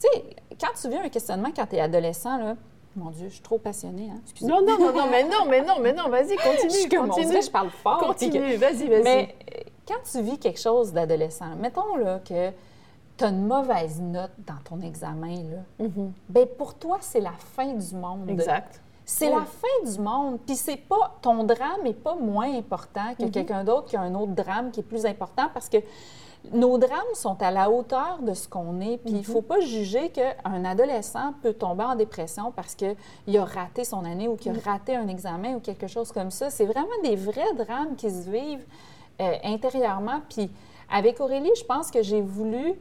[0.00, 0.24] Tu sais,
[0.58, 2.56] quand tu vis un questionnement quand tu es adolescent, là,
[2.96, 4.08] mon Dieu, je suis trop passionnée.
[4.10, 4.20] Hein?
[4.40, 7.42] Non, non, non, non, mais non, mais non, mais non, vas-y, je continue, dirait continue.
[7.42, 7.98] je parle fort.
[7.98, 9.02] Continue, vas-y, vas-y.
[9.02, 9.34] mais
[9.86, 12.50] quand tu vis quelque chose d'adolescent, mettons là, que
[13.16, 16.12] tu as une mauvaise note dans ton examen, là, Mhm.
[16.28, 18.28] ben pour toi, c'est la fin du monde.
[18.28, 18.80] Exact.
[19.06, 19.34] C'est Oui.
[19.38, 20.38] la fin du monde.
[20.46, 24.14] Puis c'est pas ton drame n'est pas moins important que quelqu'un d'autre qui a un
[24.14, 25.76] autre drame qui est plus important parce que
[26.52, 28.96] nos drames sont à la hauteur de ce qu'on est.
[28.98, 32.96] Puis il faut pas juger qu'un adolescent peut tomber en dépression parce qu'il
[33.38, 36.48] a raté son année ou qu'il a raté un examen ou quelque chose comme ça.
[36.50, 38.64] C'est vraiment des vrais drames qui se vivent
[39.20, 40.20] euh, intérieurement.
[40.28, 40.50] Puis
[40.90, 42.74] avec Aurélie, je pense que j'ai voulu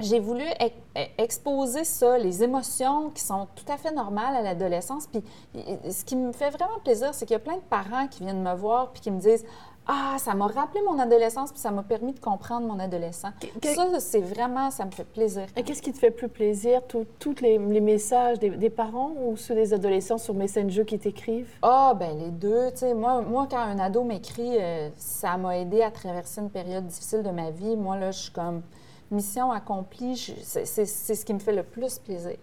[0.00, 0.74] j'ai voulu ex-
[1.18, 5.06] exposer ça, les émotions qui sont tout à fait normales à l'adolescence.
[5.06, 5.22] Puis
[5.54, 8.24] y- ce qui me fait vraiment plaisir, c'est qu'il y a plein de parents qui
[8.24, 9.44] viennent me voir puis qui me disent
[9.86, 13.28] Ah, ça m'a rappelé mon adolescence, puis ça m'a permis de comprendre mon adolescent.
[13.60, 15.46] que- Ça, c'est vraiment, ça me fait plaisir.
[15.56, 16.80] Et qu'est-ce qui te fait plus plaisir,
[17.18, 21.50] tous les, les messages des, des parents ou ceux des adolescents sur Messenger qui t'écrivent?
[21.62, 22.70] Ah, ben les deux.
[22.70, 26.50] Tu sais, moi, moi, quand un ado m'écrit, euh, ça m'a aidé à traverser une
[26.50, 27.76] période difficile de ma vie.
[27.76, 28.62] Moi, là, je suis comme
[29.10, 30.16] mission accomplie.
[30.42, 32.36] C'est ce qui me fait le plus plaisir.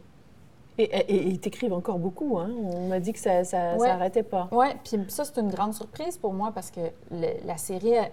[0.78, 2.50] Et, ils t'écrivent encore beaucoup, hein?
[2.74, 3.88] On m'a dit que ça ça, Ouais.
[3.88, 4.48] ça arrêtait pas.
[4.52, 6.80] Oui, puis ça, c'est une grande surprise pour moi parce que
[7.12, 8.04] le- la série, euh,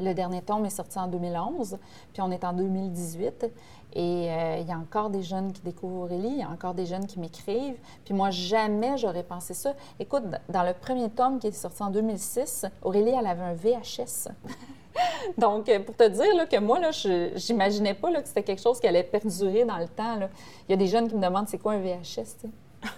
[0.00, 1.78] le dernier tome est sorti en 2011,
[2.12, 3.46] puis on est en 2018.
[3.92, 6.74] Et euh, il y a encore des jeunes qui découvrent Aurélie, il y a encore
[6.74, 7.78] des jeunes qui m'écrivent.
[8.04, 9.74] Puis moi, jamais j'aurais pensé ça.
[9.98, 14.28] Écoute, dans le premier tome qui est sorti en 2006, Aurélie, elle avait un VHS.
[15.38, 18.42] Donc, euh, pour te dire là, que moi, là, je n'imaginais pas là, que c'était
[18.42, 20.16] quelque chose qui allait perdurer dans le temps.
[20.16, 20.28] là.
[20.68, 22.00] Il y a des jeunes qui me demandent c'est quoi un VHS.
[22.02, 22.48] tu sais?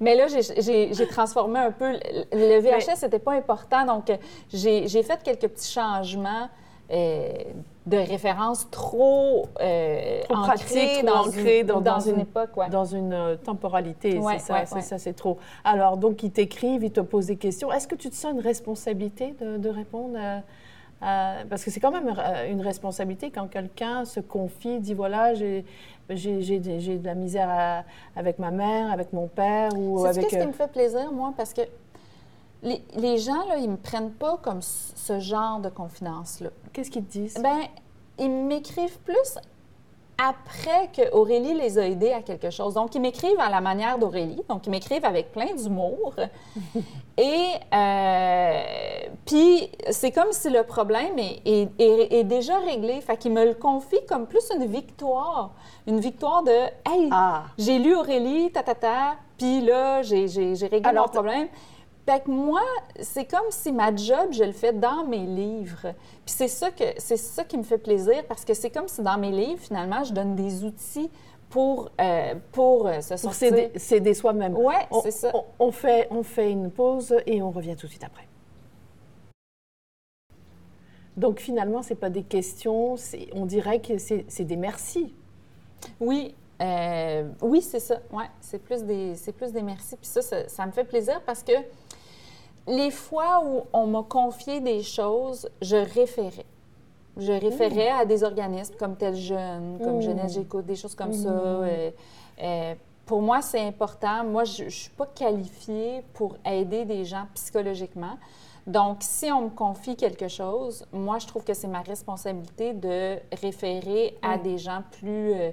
[0.00, 1.92] Mais là, j'ai- transformé un peu.
[2.32, 3.84] Le VHS, n'était pas important.
[3.84, 4.16] Donc, euh,
[4.52, 6.48] j'ai fait quelques petits changements
[6.90, 7.28] euh,
[7.84, 10.42] de référence trop, euh, Trop trop
[11.02, 11.24] dans,
[11.64, 12.56] dans- dans dans une époque.
[12.56, 12.68] Ouais.
[12.70, 15.36] Dans une temporalité, Ouais, c'est ça, c'est ça, c'est trop.
[15.64, 17.70] Alors, donc, ils t'écrivent, ils te posent des questions.
[17.72, 20.40] Est-ce que tu te sens une responsabilité de, de répondre à-
[21.00, 25.34] à- Parce que c'est quand même euh, une responsabilité quand quelqu'un se confie, dit voilà,
[25.34, 25.64] j'ai
[26.10, 27.84] de la misère à-
[28.16, 30.30] avec ma mère, avec mon père ou C'est ce avec...
[30.30, 31.62] qui euh, me fait plaisir, moi, parce que
[32.62, 36.50] les, les gens, là, ils me prennent pas comme ce ce genre de confidence-là.
[36.72, 37.38] Qu'est-ce qu'ils te disent?
[37.42, 37.60] Ben,
[38.18, 39.38] ils m'écrivent plus
[40.20, 42.74] après que Aurélie les a aidés à quelque chose.
[42.74, 44.42] Donc, ils m'écrivent à la manière d'Aurélie.
[44.48, 46.14] Donc, ils m'écrivent avec plein d'humour.
[47.16, 48.60] Et euh,
[49.24, 53.00] puis, c'est comme si le problème est, est- est- est déjà réglé.
[53.00, 55.50] Fait qu'ils me le confient comme plus une victoire.
[55.86, 56.50] Une victoire de
[56.90, 60.26] «Hey, Ah j'ai lu Aurélie, ta, ta, ta, puis là, j'ai
[60.62, 61.48] réglé Alors, mon problème.
[62.08, 62.62] Fait que moi,
[63.02, 65.92] c'est comme si ma job, je le fais dans mes livres.
[66.24, 69.02] Puis c'est ça, que, c'est ça qui me fait plaisir parce que c'est comme si
[69.02, 71.10] dans mes livres, finalement, je donne des outils
[71.50, 73.34] pour, euh, pour euh, se Pour sortir.
[73.50, 74.56] s'aider s'aider soi-même.
[74.56, 75.30] Ouais, On- c'est ça.
[75.34, 78.26] On, on fait, on fait une pause et on revient tout de suite après.
[81.14, 85.14] Donc finalement, c'est pas des questions, c'est- on dirait que c'est c'est des merci.
[86.00, 88.00] Oui, euh, oui, c'est ça.
[88.12, 89.96] Ouais, c'est plus des, c'est plus des merci.
[89.96, 91.52] Puis ça, ça, ça me fait plaisir parce que
[92.68, 96.44] les fois où on m'a confié des choses, je référais.
[97.16, 100.02] Je référais à des organismes comme Tel Jeune, comme Mm.
[100.02, 101.30] Jeunesse J'écoute, des choses comme ça.
[101.30, 101.34] Mm.
[101.34, 101.90] Euh,
[102.42, 104.22] euh, pour moi, c'est important.
[104.24, 108.18] Moi, je ne suis pas qualifiée pour aider des gens psychologiquement.
[108.66, 113.16] Donc, si on me confie quelque chose, moi, je trouve que c'est ma responsabilité de
[113.40, 114.42] référer à Mm.
[114.42, 115.50] des gens plus, euh,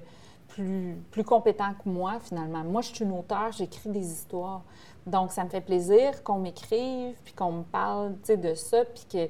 [0.49, 2.63] plus, plus compétents que moi, finalement.
[2.63, 4.62] Moi, je suis une auteure, j'écris des histoires.
[5.06, 9.30] Donc, ça me fait plaisir qu'on m'écrive, puis qu'on me parle de ça, puis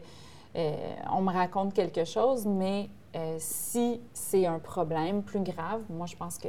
[0.56, 2.46] qu'on me raconte quelque chose.
[2.46, 6.48] Mais euh, si c'est un problème plus grave, moi, je pense que,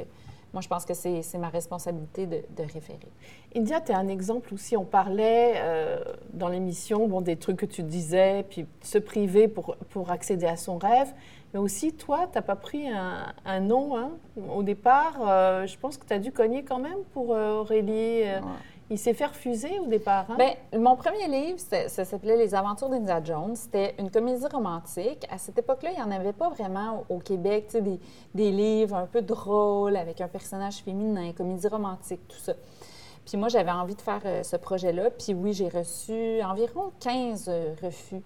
[0.53, 3.11] moi, je pense que c'est c'est ma responsabilité de, de référer.
[3.55, 5.97] India, tu es un exemple où si on parlait euh,
[6.33, 10.55] dans l'émission bon, des trucs que tu disais, puis se priver pour, pour accéder à
[10.55, 11.13] son rêve,
[11.53, 14.11] mais aussi toi, tu n'as pas pris un, un nom hein.
[14.55, 15.17] au départ.
[15.21, 18.23] euh, je pense que tu as dû cogner quand même pour euh, Aurélie.
[18.23, 18.39] euh,
[18.89, 20.25] Il s'est fait refuser au départ.
[20.29, 20.35] hein?
[20.37, 23.55] Bien, mon premier livre, ça s'appelait Les Aventures d'India Jones.
[23.55, 25.27] C'était une comédie romantique.
[25.29, 27.99] À cette époque-là, il n'y en avait pas vraiment au au Québec, tu sais, des,
[28.33, 32.53] des livres un peu drôles avec un personnage féminin, comédie romantique, tout ça.
[33.25, 35.09] Puis moi, j'avais envie de faire euh, ce projet-là.
[35.11, 38.21] Puis oui, j'ai reçu environ 15 euh, refus.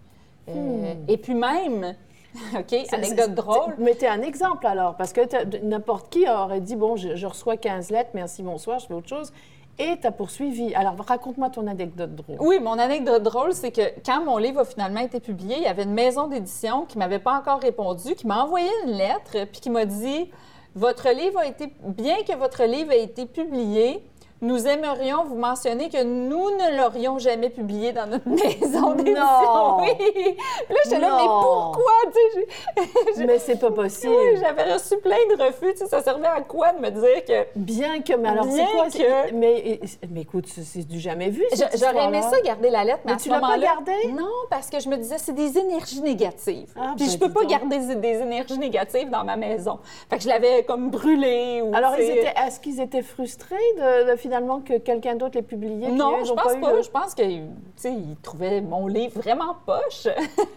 [0.49, 1.95] Euh, Et puis même,
[2.57, 3.73] OK, anecdote drôle.
[3.87, 5.21] es un exemple alors, parce que
[5.63, 9.09] n'importe qui aurait dit bon, je, je reçois 15 lettres, merci, bonsoir, je fais autre
[9.09, 9.31] chose.
[9.79, 10.73] Et tu as poursuivi.
[10.75, 12.37] Alors, raconte-moi ton anecdote drôle.
[12.39, 15.67] Oui, mon anecdote drôle, c'est que quand mon livre a finalement été publié, il y
[15.67, 19.61] avait une maison d'édition qui m'avait pas encore répondu, qui m'a envoyé une lettre, puis
[19.61, 20.29] qui m'a dit
[20.75, 24.03] Votre livre a été, bien que votre livre ait été publié,
[24.41, 29.21] nous aimerions vous mentionner que nous ne l'aurions jamais publié dans notre maison d'édition.
[29.21, 29.77] Non!
[29.81, 29.93] Oui.
[29.97, 30.35] Puis
[30.69, 31.93] là, j'étais là, mais pourquoi?
[32.13, 34.13] Tu sais, j'ai- Mais c'est pas possible.
[34.13, 35.75] oui, j'avais reçu plein de refus.
[35.87, 38.87] Ça servait à quoi de me dire que Bien que, mais alors Bien c'est quoi
[38.89, 41.43] que- mais, mais écoute, c'est du jamais vu.
[41.53, 44.07] Je- J'aurais aimé ça garder la lettre, mais, Mais à tu l'as pas gardée?
[44.11, 46.71] Non, parce que je me disais, c'est des énergies négatives.
[46.75, 47.49] Ah, Puis ben, je peux pas donc.
[47.49, 49.79] garder des, des énergies négatives dans ma maison.
[50.09, 51.61] Fait que je l'avais comme brûlée.
[51.63, 55.91] Ou, Alors, est-ce qu'ils étaient frustrés de, de finalement que quelqu'un d'autre l'ait publié?
[55.91, 56.71] Non, eux, je pense eu pas.
[56.71, 60.07] le- Je pense qu'ils trouvaient mon livre vraiment poche.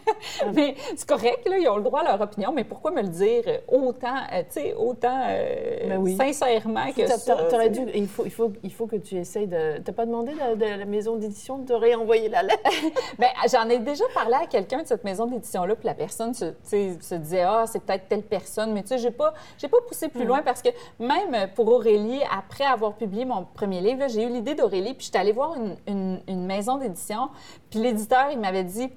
[0.55, 3.09] mais c'est correct, là, ils ont le droit à leur opinion, mais pourquoi me le
[3.09, 6.17] dire autant, euh, autant euh, Ben oui.
[6.17, 7.35] sincèrement que ça?
[7.51, 9.79] T'aurais dû, il faut, il, faut, il faut que tu essayes de...
[9.79, 12.63] T'as pas demandé de, de la maison d'édition de te réenvoyer la lettre?
[13.19, 16.47] Ben, j'en ai déjà parlé à quelqu'un de cette maison d'édition-là, puis la personne se,
[16.65, 19.33] se disait Ah, c'est peut-être telle personne, mais tu sais, j'ai pas,
[19.71, 20.69] pas poussé plus loin parce que
[21.01, 25.19] même pour Aurélie, après avoir publié mon premier livre, j'ai eu l'idée d'Aurélie, puis j'étais
[25.19, 27.29] allée voir une, une- une maison d'édition,
[27.71, 28.89] puis l'éditeur, il m'avait dit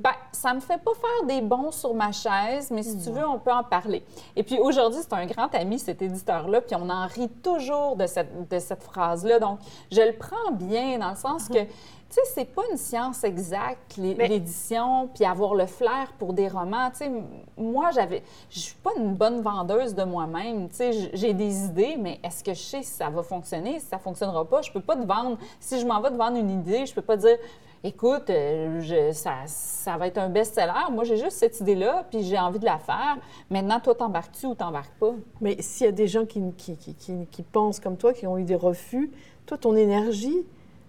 [0.00, 3.26] ben, ça me fait pas faire des bons sur ma chaise, mais si tu veux,
[3.28, 4.02] on peut en parler.
[4.34, 8.06] Et puis aujourd'hui, c'est un grand ami, cet éditeur-là, puis on en rit toujours de
[8.06, 9.38] cette, de cette phrase-là.
[9.38, 9.58] Donc,
[9.92, 11.68] je le prends bien dans le sens que, tu
[12.08, 16.88] sais, c'est pas une science exacte, Mais- l'édition, puis avoir le flair pour des romans.
[16.92, 17.12] Tu sais,
[17.58, 20.70] moi, j'avais, je suis pas une bonne vendeuse de moi-même.
[20.70, 23.86] Tu sais, j'ai des idées, mais est-ce que je sais si ça va fonctionner, si
[23.86, 24.62] ça fonctionnera pas?
[24.62, 25.36] Je peux pas te vendre.
[25.60, 27.36] Si je m'en vais te vendre une idée, je peux pas dire
[27.82, 30.90] écoute, euh, je- ça, ça va être un best-seller.
[30.92, 33.16] Moi, j'ai juste cette idée-là, puis j'ai envie de la faire.
[33.50, 35.12] Maintenant, toi, t'embarques-tu ou t'embarques pas?
[35.40, 38.26] Mais s'il y a des gens qui, qui, qui, qui- qui pensent comme toi, qui
[38.26, 39.10] ont eu des refus,
[39.46, 40.44] toi, ton énergie,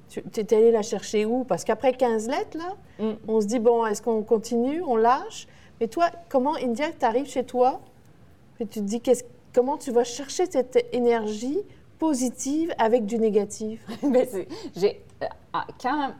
[0.09, 1.43] tu es allé la chercher où?
[1.45, 3.13] Parce qu'après 15 lettres, là, Mm.
[3.27, 5.47] on se dit, bon, est-ce qu'on continue, on lâche?
[5.79, 7.79] Mais toi, comment, India, tu arrives chez toi,
[8.55, 9.01] puis tu te dis,
[9.55, 11.57] comment tu vas chercher cette énergie
[11.97, 13.85] positive avec du négatif?
[14.75, 16.11] J'ai euh, ah, quand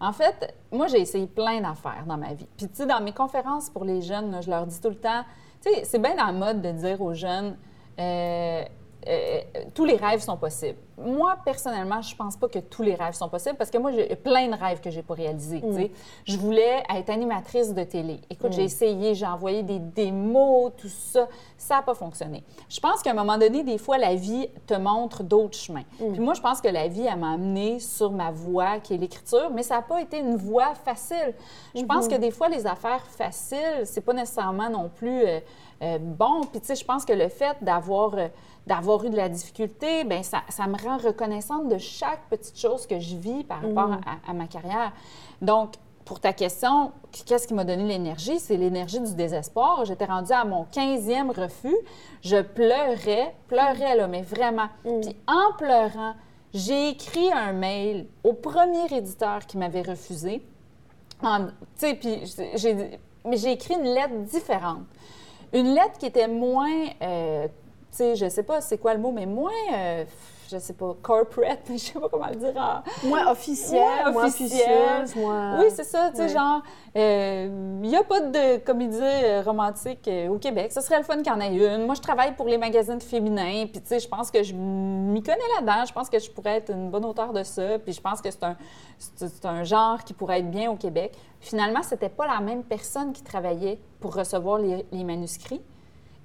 [0.00, 2.48] en fait, moi j'ai essayé plein d'affaires dans ma vie.
[2.56, 5.24] Puis tu sais dans mes conférences pour les jeunes, je leur dis tout le temps,
[5.62, 7.56] tu sais, c'est bien dans la mode de dire aux jeunes
[7.98, 8.64] euh,
[9.08, 9.40] euh,
[9.74, 10.78] tous les rêves sont possibles.
[10.98, 14.14] Moi, personnellement, je pense pas que tous les rêves sont possibles parce que moi, j'ai
[14.16, 15.62] plein de rêves que j'ai pas réalisés.
[15.72, 15.90] sais.
[16.26, 18.20] Je voulais être animatrice de télé.
[18.28, 21.28] Écoute, j'ai essayé, j'ai envoyé des démos, tout ça.
[21.56, 22.44] Ça n'a pas fonctionné.
[22.68, 25.84] Je pense qu'à un moment donné, des fois, la vie te montre d'autres chemins.
[25.98, 28.98] Puis moi, je pense que la vie, elle m'a amenée sur ma voie, qui est
[28.98, 31.34] l'écriture, mais ça n'a pas été une voie facile.
[31.74, 35.40] Je pense que des fois, les affaires faciles, c'est pas nécessairement non plus euh,
[35.82, 36.42] euh, bon.
[36.50, 38.28] Puis tu sais, je pense que le fait d'avoir euh,
[38.66, 42.86] d'avoir eu de la difficulté, ben ça, ça me rend reconnaissante de chaque petite chose
[42.86, 43.90] que je vis par rapport
[44.26, 44.92] à, à ma carrière.
[45.40, 45.74] Donc,
[46.04, 46.92] pour ta question,
[47.26, 48.38] qu'est-ce qui m'a donné l'énergie?
[48.40, 49.84] C'est l'énergie du désespoir.
[49.84, 51.76] J'étais rendue à mon 15e refus.
[52.22, 54.68] Je pleurais, pleurais là, mais vraiment.
[54.82, 56.14] Puis en pleurant,
[56.52, 60.44] j'ai écrit un mail au premier éditeur qui m'avait refusé.
[61.22, 62.22] En- Tu sais, puis
[62.56, 64.80] j'ai écrit une lettre différente.
[65.52, 67.52] Une lettre qui était moins, euh, tu
[67.90, 70.04] sais, je sais pas c'est quoi le mot, mais moins, euh,
[70.50, 74.26] je sais pas, corporate, je sais pas comment le dire en, Moins officiel, Ouais, moins
[74.26, 74.68] officiel.
[75.02, 75.60] officieuse, moins...
[75.60, 76.28] oui, c'est ça, tu sais, ouais.
[76.28, 76.62] genre,
[76.94, 80.72] il n'y a pas de comédie euh, romantique euh, au Québec.
[80.72, 81.86] Ce serait le fun qu'il y en ait une.
[81.86, 85.22] Moi, je travaille pour les magazines féminins, puis tu sais, je pense que je m'y
[85.22, 85.84] connais là-dedans.
[85.86, 88.30] Je pense que je pourrais être une bonne auteure de ça, puis je pense que
[88.30, 88.56] c'est un,
[88.98, 91.16] c'est un genre qui pourrait être bien au Québec.
[91.40, 95.62] Finalement, c'était pas la même personne qui travaillait pour recevoir les, les manuscrits.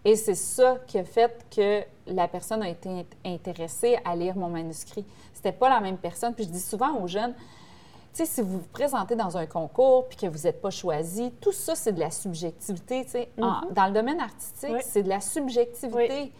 [0.05, 4.35] Et c'est ça qui a fait que la personne a été int- intéressée à lire
[4.37, 5.03] mon manuscrit.
[5.33, 6.33] C'était pas la même personne.
[6.33, 7.33] Puis je dis souvent aux jeunes,
[8.13, 11.31] tu sais, si vous vous présentez dans un concours puis que vous n'êtes pas choisi,
[11.41, 13.03] tout ça, c'est de la subjectivité.
[13.05, 13.29] tu sais.
[13.41, 14.79] En- dans le domaine artistique, Oui.
[14.83, 16.31] c'est de la subjectivité.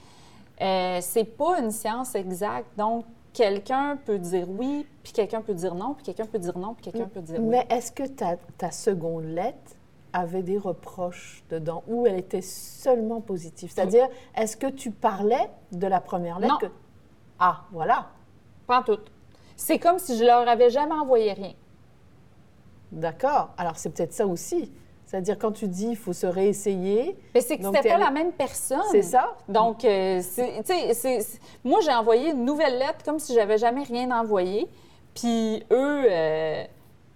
[0.62, 2.68] Euh, c'est pas une science exacte.
[2.78, 3.04] Donc,
[3.34, 6.92] quelqu'un peut dire oui, puis quelqu'un peut dire non, puis quelqu'un peut dire non, puis
[6.92, 7.48] quelqu'un peut dire oui.
[7.48, 9.74] Mais est-ce que ta, ta seconde lettre
[10.16, 13.72] avait des reproches dedans ou elle était seulement positive?
[13.74, 16.54] C'est-à-dire, est-ce que tu parlais de la première lettre?
[16.54, 16.60] Non.
[16.70, 16.74] que-
[17.40, 18.08] Ah, voilà.
[18.66, 19.00] Pas en tout.
[19.58, 21.54] C'est comme si je leur avais jamais envoyé rien.
[22.92, 23.50] D'accord.
[23.58, 24.72] Alors, c'est peut-être ça aussi.
[25.06, 28.12] C'est-à-dire, quand tu dis il faut se réessayer, Mais c'est que c'était pas allé- la
[28.12, 28.82] même personne.
[28.92, 29.36] c'est ça?
[29.48, 31.20] Donc, euh, c'est- tu sais,
[31.64, 34.68] moi, j'ai envoyé une nouvelle lettre comme si j'avais jamais rien envoyé.
[35.14, 36.64] Puis eux, euh,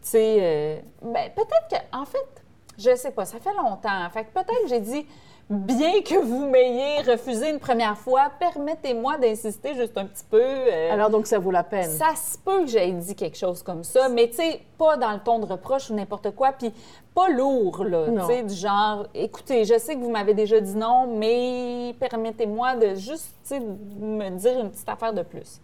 [0.01, 2.43] tu sais, euh, ben, peut-être que, en fait,
[2.79, 4.09] je sais pas, ça fait longtemps.
[4.11, 5.05] Fait que peut-être que j'ai dit,
[5.49, 10.39] bien que vous m'ayez refusé une première fois, permettez-moi d'insister juste un petit peu.
[10.41, 11.89] euh, Alors, donc, ça vaut la peine.
[11.89, 15.11] ça se peut que j'aie dit quelque chose comme ça, mais tu sais, pas dans
[15.11, 16.71] le ton de reproche ou n'importe quoi, puis
[17.15, 20.75] pas lourd, là, tu sais, du genre, écoutez, je sais que vous m'avez déjà dit
[20.75, 25.59] non, mais permettez-moi de juste, tu sais, me dire une petite affaire de plus.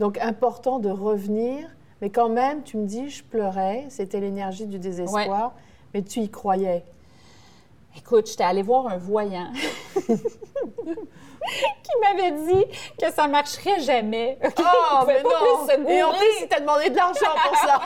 [0.00, 1.68] Donc, important de revenir.
[2.02, 5.52] Mais quand même, tu me dis, je pleurais, c'était l'énergie du désespoir,
[5.92, 6.84] mais tu y croyais.
[7.96, 9.50] Écoute, j'étais allée voir un voyant
[10.06, 12.64] qui m'avait dit
[13.00, 14.38] que ça marcherait jamais.
[14.44, 14.52] OK?
[14.60, 15.66] Oh, On mais pas non!
[15.66, 17.80] plus se Et en plus, il t'a demandé de l'argent pour ça.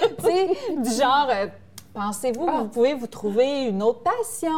[0.18, 1.28] tu sais, du genre,
[1.94, 2.58] euh, Pensez-vous que Ah.
[2.60, 4.50] vous pouvez vous trouver une autre passion,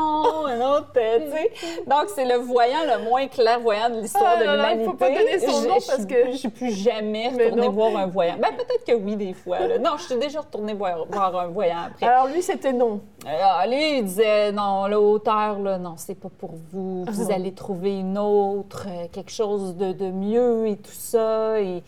[0.48, 1.30] une autre, euh, tu
[1.60, 1.82] sais?
[1.86, 4.84] Donc, c'est le voyant le moins clairvoyant de l'histoire Ah de là, il l'humanité.
[4.84, 7.96] faut pas donner son Je- nom parce que- Je suis plus jamais Mais retournée voir
[7.96, 8.34] un voyant.
[8.40, 9.58] Ben, peut-être que oui, des fois.
[9.66, 9.78] là.
[9.78, 12.06] Non, je suis déjà retournée voir, voir un voyant après.
[12.06, 13.00] Alors lui, c'était non.
[13.26, 17.04] Alors, lui, il disait, non, la hauteur, là, non, c'est pas pour vous.
[17.08, 17.34] Vous Ah.
[17.34, 21.60] allez trouver une autre, euh, quelque chose de, de mieux et tout ça.
[21.60, 21.82] Et...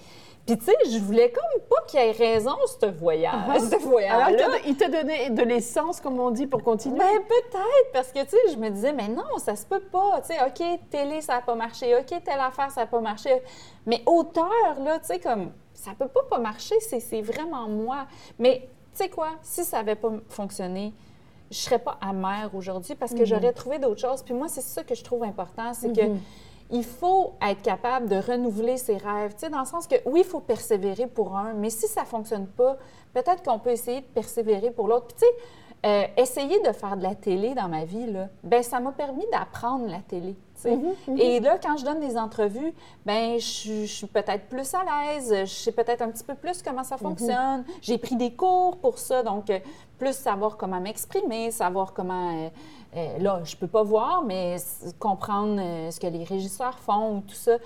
[0.47, 3.59] Puis, tu sais, je voulais comme pas qu'il ait raison, ce voyant, Ah.
[3.59, 4.31] ce Alors voyant-là.
[4.31, 6.99] il t'a- il t'a donné de l'essence, comme on dit, pour continuer?
[6.99, 10.21] Ben, peut-être, parce que, tu sais, je me disais, mais non, ça se peut pas.
[10.21, 11.97] Tu sais, OK, télé, ça n'a pas marché.
[11.97, 13.31] OK, telle affaire, ça n'a pas marché.
[13.87, 14.49] Mais auteur,
[14.85, 18.07] là, tu sais, comme, ça peut pas pas marcher, c'est c'est vraiment moi.
[18.39, 20.95] Mais, tu sais quoi, si ça n'avait pas fonctionné,
[21.51, 24.23] je serais pas amère aujourd'hui parce que j'aurais trouvé d'autres choses.
[24.23, 26.21] Puis moi, c'est ça que je trouve important, c'est que Mhm.
[26.71, 29.33] Il faut être capable de renouveler ses rêves.
[29.35, 32.03] Tu sais, dans le sens que, oui, il faut persévérer pour un, mais si ça
[32.03, 32.77] ne fonctionne pas,
[33.15, 35.09] peut-être qu'on peut essayer de persévérer pour l'autre.
[35.09, 35.27] Tu sais,
[35.87, 38.07] euh, essayer de faire de la télé dans ma vie,
[38.43, 40.35] ben ça m'a permis d'apprendre la télé.
[40.61, 40.77] Sais.
[40.77, 42.73] Mhm, Et là, quand je donne des entrevues,
[43.05, 46.35] ben je, suis- je suis peut-être plus à l'aise, je sais peut-être un petit peu
[46.35, 47.65] plus comment ça fonctionne.
[47.83, 49.59] J'ai pris des cours pour ça, donc euh,
[49.99, 52.45] plus savoir comment m'exprimer, savoir comment...
[52.45, 52.49] euh,
[52.97, 54.57] euh, là, je peux pas voir, mais
[54.99, 57.57] comprendre euh, ce que les régisseurs font ou tout ça,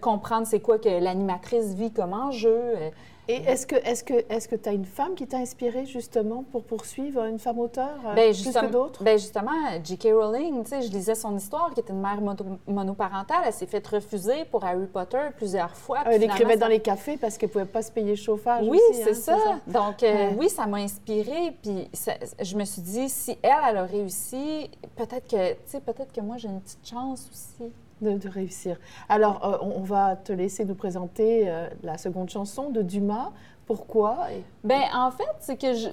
[0.00, 2.50] comprendre c'est quoi que l'animatrice vit comme enjeu.
[2.76, 2.90] euh,
[3.30, 6.44] Et est-ce que est-ce que est-ce que tu as une femme qui t'a inspiré justement
[6.50, 9.04] pour poursuivre une femme auteur euh, Ben, plus que d'autres?
[9.04, 9.50] Ben justement,
[9.84, 10.08] J.K.
[10.14, 13.42] Rowling, tu sais, je lisais son histoire, qui était une mère mono- monoparentale.
[13.44, 15.98] Elle s'est fait refuser pour Harry Potter plusieurs fois.
[16.06, 18.66] Puis Elle écrivait ça- dans les cafés parce qu'elle pouvait pas se payer le chauffage.
[18.66, 19.70] Oui, aussi, c'est hein, ça.
[19.70, 20.36] Donc, euh, Ouais.
[20.38, 21.54] oui, ça m'a inspirée.
[21.62, 25.80] Puis ça- je me suis dit, si elle, elle a réussi, peut-être que, tu sais,
[25.80, 27.70] peut-être que moi, j'ai une petite chance aussi.
[28.00, 28.76] De, de réussir.
[29.08, 33.30] Alors, euh, on, on va te laisser nous présenter euh, la seconde chanson de Dumas.
[33.66, 35.88] Pourquoi Et- Ben en fait, c'est que je...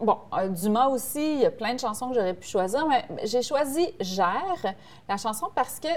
[0.00, 3.04] Bon, euh, Dumas aussi, il y a plein de chansons que j'aurais pu choisir, mais
[3.24, 4.74] j'ai choisi Gère,
[5.08, 5.88] la chanson, parce que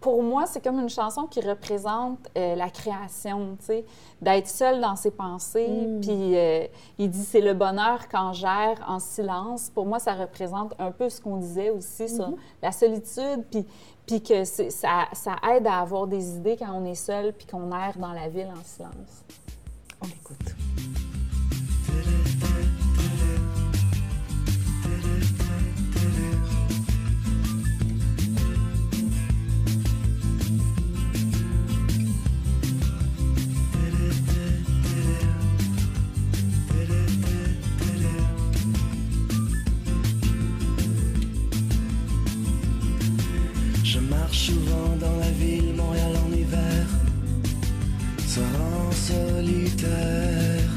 [0.00, 3.84] pour moi, c'est comme une chanson qui représente euh, la création, tu sais,
[4.20, 5.68] d'être seul dans ses pensées.
[5.68, 6.00] Mm.
[6.00, 6.66] Puis euh,
[6.98, 9.70] il dit c'est le bonheur quand gère en silence.
[9.70, 13.64] Pour moi, ça représente un peu ce qu'on disait aussi sur la solitude, puis,
[14.06, 17.70] puis que ça, ça aide à avoir des idées quand on est seul, puis qu'on
[17.70, 19.24] erre dans la ville en silence.
[20.02, 20.54] On écoute.
[44.34, 46.86] Souvent dans la ville, Montréal en hiver,
[48.26, 50.70] soir en solitaire.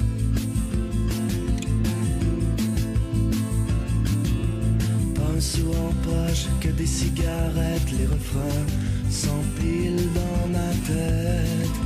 [5.16, 8.66] Pas un sou en poche, que des cigarettes, les refrains
[9.10, 11.78] s'empilent dans ma tête.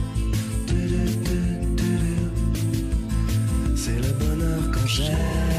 [3.76, 5.51] C'est le bonheur quand j'erre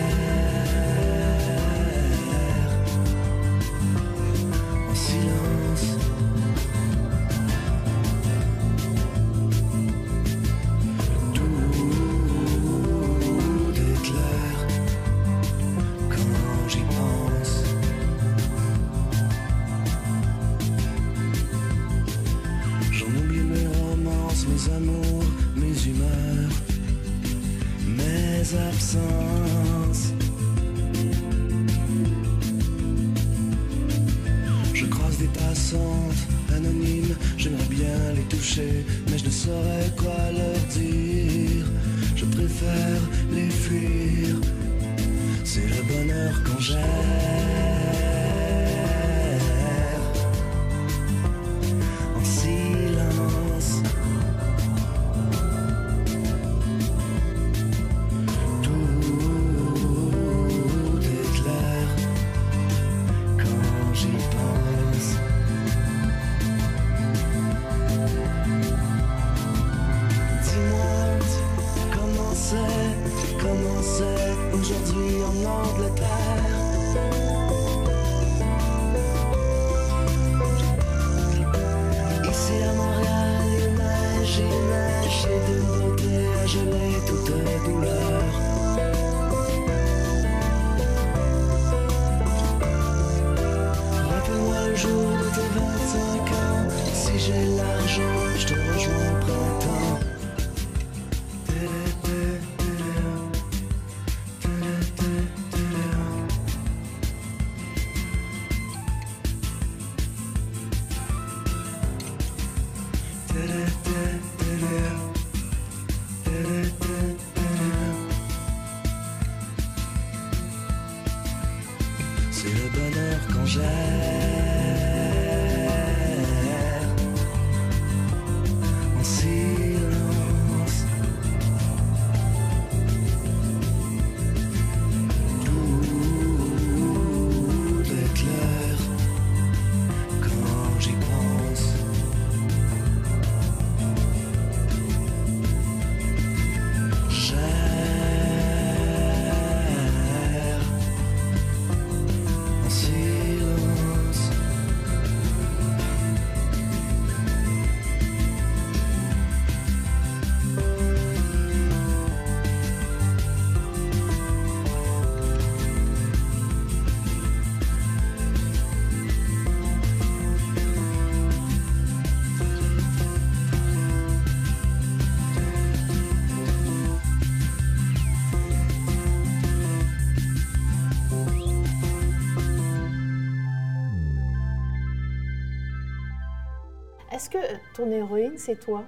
[187.74, 188.82] ton héroïne, c'est toi?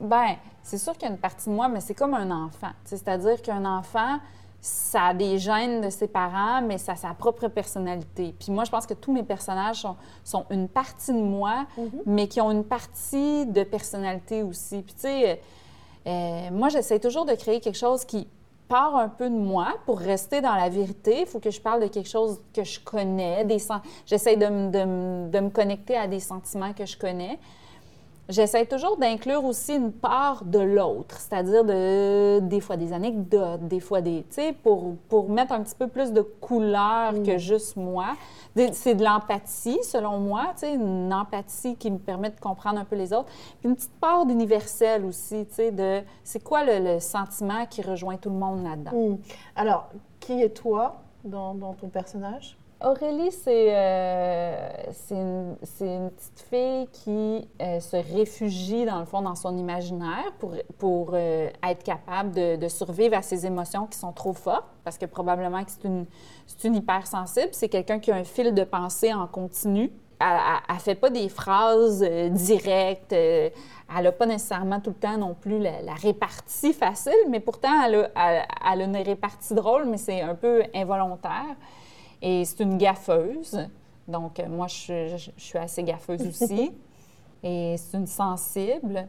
[0.00, 2.70] Ben, c'est sûr qu'il y a une partie de moi, mais c'est comme un enfant.
[2.84, 4.18] C'est-à-dire qu'un enfant,
[4.62, 8.34] ça a des gènes de ses parents, mais ça a sa propre personnalité.
[8.38, 11.66] Puis moi, je pense que tous mes personnages sont, sont une partie de moi,
[12.06, 14.82] mais qui ont une partie de personnalité aussi.
[14.82, 15.40] Puis tu sais,
[16.06, 18.26] euh, moi, j'essaie toujours de créer quelque chose qui
[18.68, 21.22] part un peu de moi pour rester dans la vérité.
[21.22, 23.44] Il faut que je parle de quelque chose que je connais.
[23.44, 27.38] Des sen- J'essaie de me connecter à des sentiments que je connais.
[28.30, 33.80] J'essaie toujours d'inclure aussi une part de l'autre, c'est-à-dire de, des fois des anecdotes, des
[33.80, 37.76] fois des, tu sais, pour, pour mettre un petit peu plus de couleur que juste
[37.76, 38.14] moi.
[38.72, 42.84] C'est de l'empathie, selon moi, tu sais, une empathie qui me permet de comprendre un
[42.84, 43.28] peu les autres.
[43.58, 47.82] Puis une petite part d'universel aussi, tu sais, de c'est quoi le, le sentiment qui
[47.82, 48.92] rejoint tout le monde là-dedans?
[48.92, 49.16] Hmm.
[49.56, 49.88] Alors,
[50.20, 52.56] qui est toi dans, dans ton personnage?
[52.82, 59.34] Aurélie, c'est euh, c'est une, petite fille qui euh, se réfugie, dans le fond, dans
[59.34, 64.32] son imaginaire pour, pour euh, être capable de, survivre à ses émotions qui sont trop
[64.32, 66.06] fortes, parce que probablement que c'est une,
[66.64, 67.50] une hypersensible.
[67.52, 69.92] C'est quelqu'un qui a un fil de pensée en continu.
[70.18, 73.12] Elle ne fait pas des phrases directes.
[73.12, 73.52] elle
[74.02, 77.94] n'a pas nécessairement tout le temps non plus la, la répartie facile, mais pourtant, elle
[77.94, 81.56] a, elle- elle a une répartie drôle, mais c'est un peu involontaire.
[82.22, 83.58] Et c'est une gaffeuse.
[84.08, 86.72] Donc, euh, moi, je, suis- je- je suis assez gaffeuse aussi.
[87.42, 89.08] Et c'est une sensible.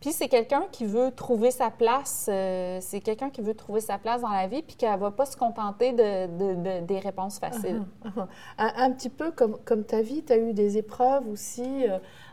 [0.00, 2.26] Puis c'est quelqu'un qui veut trouver sa place.
[2.28, 5.10] euh, c'est quelqu'un qui veut trouver sa place dans la vie, puis qui ne va
[5.10, 7.82] pas se contenter de, de- de- des réponses faciles.
[8.58, 11.84] Un, un petit peu comme, comme ta vie, tu as eu des épreuves aussi.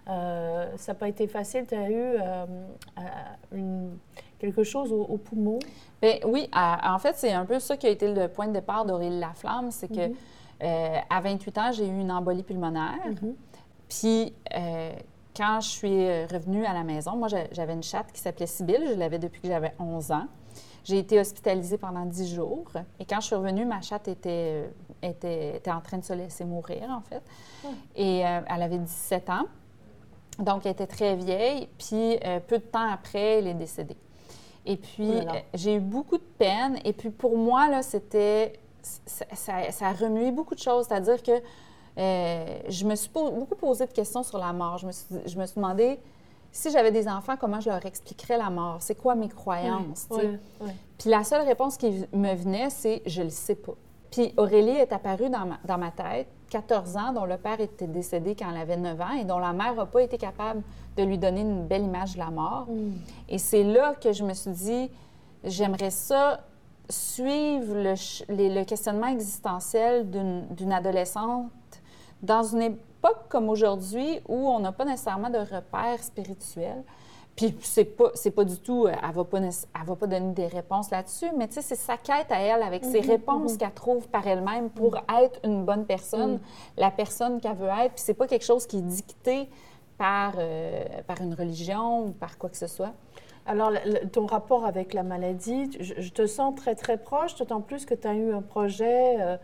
[0.08, 1.66] euh, ça n'a pas été facile.
[1.68, 2.46] Tu as eu euh,
[3.52, 3.98] une-
[4.40, 5.58] quelque chose au, au poumon?
[6.06, 8.54] Ben oui, à- en fait, c'est un peu ça qui a été le point de
[8.54, 10.16] départ d'Aurélie Laflamme, c'est que Mhm.
[10.64, 12.94] euh, à 28 ans, j'ai eu une embolie pulmonaire.
[13.08, 13.34] Mhm.
[13.90, 14.92] Puis euh,
[15.36, 18.46] quand je suis euh, revenue à la maison, moi j'a- j'avais une chatte qui s'appelait
[18.46, 20.28] Sibylle, je l'avais depuis que j'avais 11 ans.
[20.84, 22.66] J'ai été hospitalisée pendant 10 jours.
[23.00, 24.70] Et quand je suis revenue, ma chatte était,
[25.02, 27.24] était, était en train de se laisser mourir, en fait.
[27.96, 29.46] Et euh, elle avait 17 ans.
[30.38, 31.68] Donc, elle était très vieille.
[31.80, 33.98] Puis, euh, peu de temps après, elle est décédée.
[34.66, 35.12] Et puis,
[35.54, 36.80] j'ai eu beaucoup de peine.
[36.86, 38.54] Et puis, pour moi, là, c'était...
[38.82, 40.86] Ça, ça- ça a remué beaucoup de choses.
[40.88, 41.32] C'est-à-dire que
[41.98, 44.78] euh, je me suis beaucoup posé de questions sur la mort.
[44.78, 46.00] Je me suis, je me suis demandé,
[46.52, 48.78] si j'avais des enfants, comment je leur expliquerais la mort?
[48.82, 50.06] C'est quoi mes croyances?
[50.62, 50.74] ouais.
[50.98, 53.74] Puis la seule réponse qui me venait, c'est je le sais pas.
[54.12, 57.88] Puis Aurélie est apparue dans ma, dans ma tête, 14 ans, dont le père était
[57.88, 60.62] décédé quand elle avait 9 ans et dont la mère n'a pas été capable
[60.98, 62.68] de lui donner une belle image de la mort.
[62.70, 62.94] Hmm.
[63.30, 64.90] Et c'est là que je me suis dit,
[65.44, 66.42] j'aimerais ça
[66.90, 67.94] suivre le,
[68.34, 71.50] les- le questionnement existentiel d'une adolescente
[72.22, 76.84] dans une époque comme aujourd'hui où on n'a pas nécessairement de repères spirituels.
[77.36, 79.52] Puis c'est pas, c'est pas du tout, euh, elle va pas, elle
[79.86, 82.86] va pas donner des réponses là-dessus, mais tu sais, c'est sa quête à elle avec
[82.86, 86.40] ses réponses qu'elle trouve par elle-même pour être une bonne personne,
[86.78, 87.94] la personne qu'elle veut être.
[87.96, 89.50] Puis c'est pas quelque chose qui est dicté
[89.98, 92.94] par, euh, par une religion ou par quoi que ce soit?
[93.46, 93.72] Alors,
[94.12, 98.08] ton rapport avec la maladie, je, te sens très, très proche, d'autant plus que tu
[98.08, 99.38] as eu un projet euh,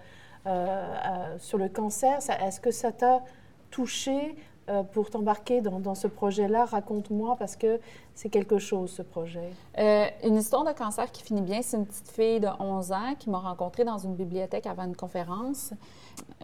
[0.47, 2.17] euh, sur le cancer.
[2.41, 3.21] Est-ce que ça t'a
[3.69, 4.35] touché
[4.69, 6.65] euh, pour t'embarquer dans, dans ce projet-là?
[6.65, 7.79] Raconte-moi, parce que
[8.15, 9.49] c'est quelque chose, ce projet.
[9.77, 13.15] Euh, une histoire de cancer qui finit bien, c'est une petite fille de 11 ans
[13.17, 15.73] qui m'a rencontrée dans une bibliothèque avant une conférence.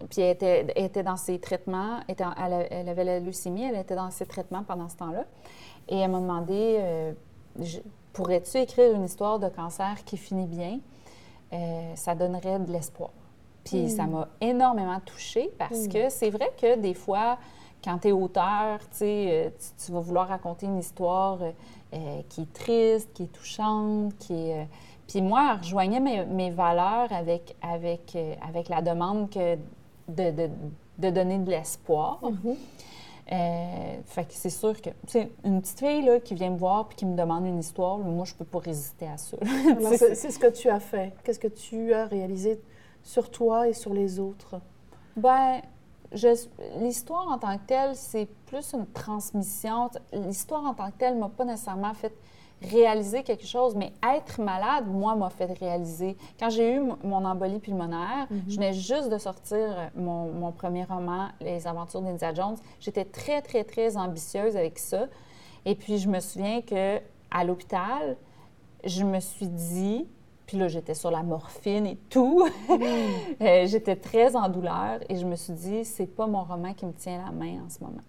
[0.09, 2.33] Puis elle était, elle était dans ses traitements, en-
[2.71, 5.25] elle, avait la leucémie, elle était dans ses traitements pendant ce temps-là.
[5.89, 7.13] Et elle m'a demandé euh,
[8.13, 10.79] Pourrais-tu écrire une histoire de cancer qui finit bien?
[11.95, 13.11] Ça donnerait de l'espoir.
[13.63, 17.37] Puis ça m'a énormément touchée parce que c'est vrai que des fois,
[17.83, 19.27] quand tu es auteur, tu,
[19.85, 21.51] tu, vas vouloir raconter une histoire euh,
[21.93, 24.61] euh, qui est triste, qui est touchante, qui est...
[24.61, 24.65] euh,
[25.07, 29.55] Puis moi, elle rejoignait mes, mes valeurs avec, avec, euh, avec la demande que
[30.07, 30.49] de, de-
[30.97, 32.19] de donner de l'espoir.
[33.31, 33.35] Euh,
[34.05, 36.95] fait que c'est sûr que c'est une petite fille là, qui vient me voir puis
[36.95, 39.35] qui me demande une histoire, moi je peux pas résister à ça.
[40.15, 41.13] C'est ce que tu as fait?
[41.25, 42.61] Qu'est-ce que tu as réalisé
[43.03, 44.61] sur toi et sur les autres?
[45.17, 45.61] Ben,
[46.79, 49.89] l'histoire en tant que telle, c'est plus une transmission.
[50.13, 52.13] L'histoire en tant que telle m'a pas nécessairement fait
[52.61, 56.17] réaliser quelque chose, mais être malade, moi, m'a fait réaliser.
[56.39, 60.83] Quand j'ai eu mon embolie pulmonaire, je venais juste de sortir euh, mon, mon premier
[60.83, 62.57] roman, Les aventures d'Indiana Jones.
[62.79, 65.05] J'étais très, très, très ambitieuse avec ça.
[65.65, 66.99] Et puis, je me souviens que
[67.29, 68.17] à l'hôpital,
[68.83, 70.07] je me suis dit,
[70.47, 72.47] puis là, j'étais sur la morphine et tout.
[73.39, 76.85] Euh, j'étais très en douleur et je me suis dit, c'est pas mon roman qui
[76.85, 78.01] me tient la main en ce moment.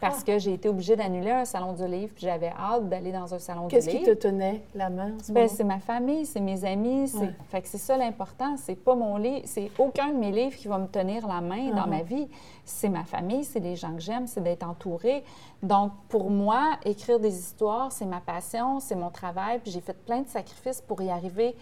[0.00, 0.24] Parce Ah.
[0.26, 3.38] que j'ai été obligée d'annuler un salon du livre, puis j'avais hâte d'aller dans un
[3.38, 4.12] salon du Qu'est-ce qui livre.
[4.12, 7.34] te tenait la main ce Ben, c'est ma famille, c'est mes amis, c'est Ouais.
[7.48, 10.66] fait que c'est ça l'important, c'est pas mon livre, c'est aucun de mes livres qui
[10.68, 11.90] va me tenir la main dans Mhm.
[11.90, 12.28] ma vie.
[12.64, 15.24] C'est ma famille, c'est les gens que j'aime, c'est d'être entourée.
[15.62, 19.96] Donc pour moi, écrire des histoires, c'est ma passion, c'est mon travail, puis j'ai fait
[19.96, 21.54] plein de sacrifices pour y arriver.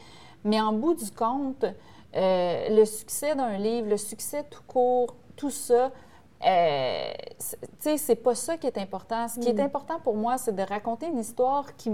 [0.44, 1.66] Mais en bout du compte,
[2.16, 5.90] euh, le succès d'un livre, le succès tout court, tout ça,
[6.46, 9.28] euh, tu sais, c'est pas ça qui est important.
[9.28, 11.90] Ce qui est important pour moi, c'est de raconter une histoire qui...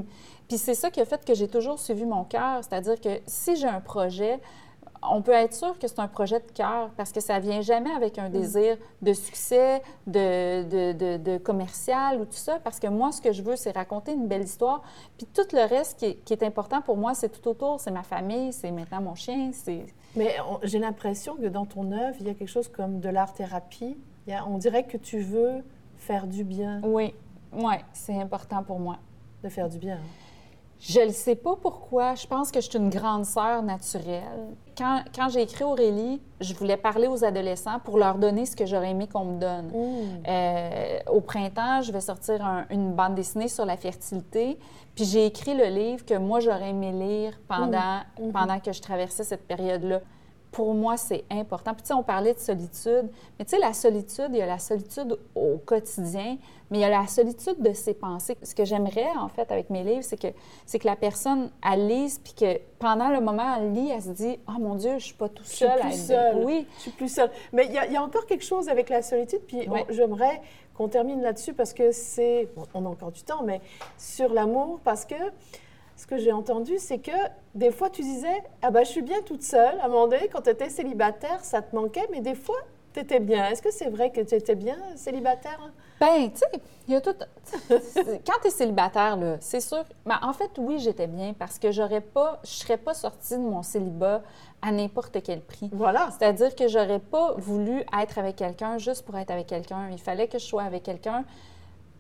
[0.49, 2.63] Puis c'est ça qui a fait que j'ai toujours suivi mon cœur.
[2.63, 4.41] C'est-à-dire que si j'ai un projet,
[5.03, 7.91] on peut être sûr que c'est un projet de cœur parce que ça vient jamais
[7.93, 12.59] avec un désir de succès, de, de, de- de commercial ou tout ça.
[12.59, 14.83] Parce que moi, ce que je veux, c'est raconter une belle histoire.
[15.17, 17.81] Puis tout le reste qui est, qui est important pour moi, c'est tout autour.
[17.81, 19.85] C'est ma famille, c'est maintenant mon chien, c'est...
[20.17, 20.35] Mais
[20.65, 23.97] j'ai l'impression que dans ton œuvre, il y a quelque chose comme de l'art-thérapie.
[24.47, 25.63] On dirait que tu veux
[25.97, 27.15] faire du bien, Oui,
[27.53, 28.99] oui, c'est important pour moi.
[29.43, 29.99] de faire du bien.
[30.81, 32.15] Je ne sais pas pourquoi.
[32.15, 34.55] Je pense que je suis une grande sœur naturelle.
[34.77, 38.65] Quand, quand j'ai écrit Aurélie, je voulais parler aux adolescents pour leur donner ce que
[38.65, 39.73] j'aurais aimé qu'on me donne.
[40.29, 44.57] Euh, au printemps, je vais sortir un- une bande dessinée sur la fertilité.
[44.95, 48.01] Puis j'ai écrit le livre que moi, j'aurais aimé lire pendant,
[48.33, 50.01] pendant que je traversais cette période-là.
[50.51, 51.73] Pour moi, c'est important.
[51.75, 53.09] Puis tu sais, on parlait de solitude.
[53.39, 56.39] Mais tu sais, la solitude, il y a la solitude au quotidien,
[56.71, 58.37] mais il y a la solitude de ses pensées.
[58.43, 60.29] Ce que j'aimerais, en fait, avec mes livres, c'est que,
[60.65, 64.09] c'est que la personne, elle lise, puis que pendant le moment, elle lit, elle se
[64.11, 66.45] dit «Oh mon Dieu, je suis pas tout Je suis plus seule.
[66.45, 66.67] Oui.
[66.77, 67.31] Je suis plus seule.
[67.53, 70.41] Mais il y, a- il y a encore quelque chose avec la solitude, puis j'aimerais
[70.75, 72.49] qu'on termine là-dessus parce que c'est.
[72.57, 73.61] bon, on a encore du temps, mais
[73.99, 75.15] sur l'amour, parce que
[75.99, 77.11] ce que j'ai entendu, c'est que
[77.57, 79.79] des fois tu disais Ah ben je suis bien toute seule.
[79.81, 82.57] À un moment donné, quand tu étais célibataire, ça te manquait, mais des fois
[82.95, 83.49] tu étais bien.
[83.49, 85.59] Est-ce que c'est vrai que tu étais bien célibataire?
[86.01, 87.17] Ben, tu sais, il y a tout.
[87.69, 89.85] Quand tu es célibataire, c'est sûr.
[90.07, 93.43] Ben, en fait, oui, j'étais bien parce que j'aurais pas, je serais pas sortie de
[93.43, 94.23] mon célibat
[94.63, 95.69] à n'importe quel prix.
[95.73, 96.11] Voilà.
[96.17, 99.89] C'est-à-dire que j'aurais pas voulu être avec quelqu'un juste pour être avec quelqu'un.
[99.91, 101.25] Il fallait que je sois avec quelqu'un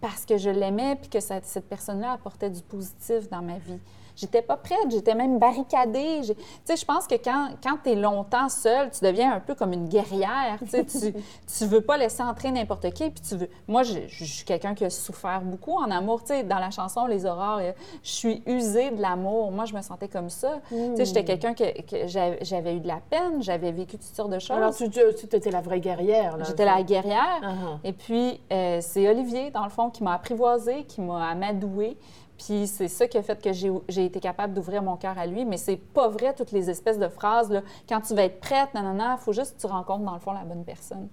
[0.01, 3.81] parce que je l'aimais puis que cette personne-là apportait du positif dans ma vie.
[4.19, 6.23] J'étais pas prête, j'étais même barricadée.
[6.23, 9.55] Tu sais, je pense que quand, quand tu es longtemps seule, tu deviens un peu
[9.55, 10.59] comme une guerrière.
[10.69, 10.85] Tu
[11.59, 13.11] tu veux pas laisser entrer n'importe qui.
[13.11, 13.49] Puis tu veux...
[13.69, 16.23] Moi, je, je suis quelqu'un qui a souffert beaucoup en amour.
[16.23, 19.53] Tu sais, dans la chanson Les Aurores, euh, je suis usée de l'amour.
[19.53, 20.61] Moi, je me sentais comme ça.
[20.69, 22.07] Tu sais, j'étais quelqu'un que, que
[22.43, 24.57] j'avais eu de la peine, j'avais vécu toutes sortes de choses.
[24.57, 26.37] Alors tu, tu étais la vraie guerrière.
[26.45, 27.41] J'étais la guerrière.
[27.43, 27.79] Ah, ah.
[27.85, 31.97] Et puis, euh, c'est Olivier, dans le fond, qui m'a apprivoisée, qui m'a amadouée.
[32.39, 35.45] Puis c'est ça qui a fait que j'ai été capable d'ouvrir mon cœur à lui.
[35.45, 37.63] Mais c'est pas vrai, toutes les espèces de phrases, là.
[37.89, 40.33] Quand tu vas être prête, non, il faut juste que tu rencontres, dans le fond,
[40.33, 41.09] la bonne personne.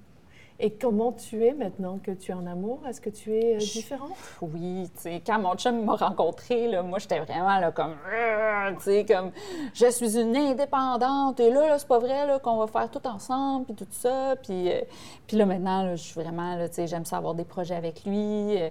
[0.57, 2.79] Et comment tu es maintenant que tu es en amour?
[2.87, 4.11] Est-ce que tu es euh, différente?
[4.41, 8.71] Oui, tu sais, quand mon chum m'a rencontré, là, moi, j'étais vraiment là, comme, euh,
[8.77, 9.31] tu sais, comme,
[9.73, 13.05] je suis une indépendante, et là, là c'est pas vrai, là, qu'on va faire tout
[13.05, 14.79] ensemble, puis tout ça, puis, euh,
[15.27, 18.05] puis là, maintenant, là, je suis vraiment, tu sais, j'aime ça avoir des projets avec
[18.05, 18.69] lui, euh,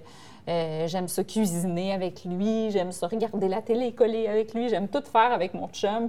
[0.48, 4.88] euh, j'aime ça cuisiner avec lui, j'aime ça regarder la télé collée avec lui, j'aime
[4.88, 6.08] tout faire avec mon chum,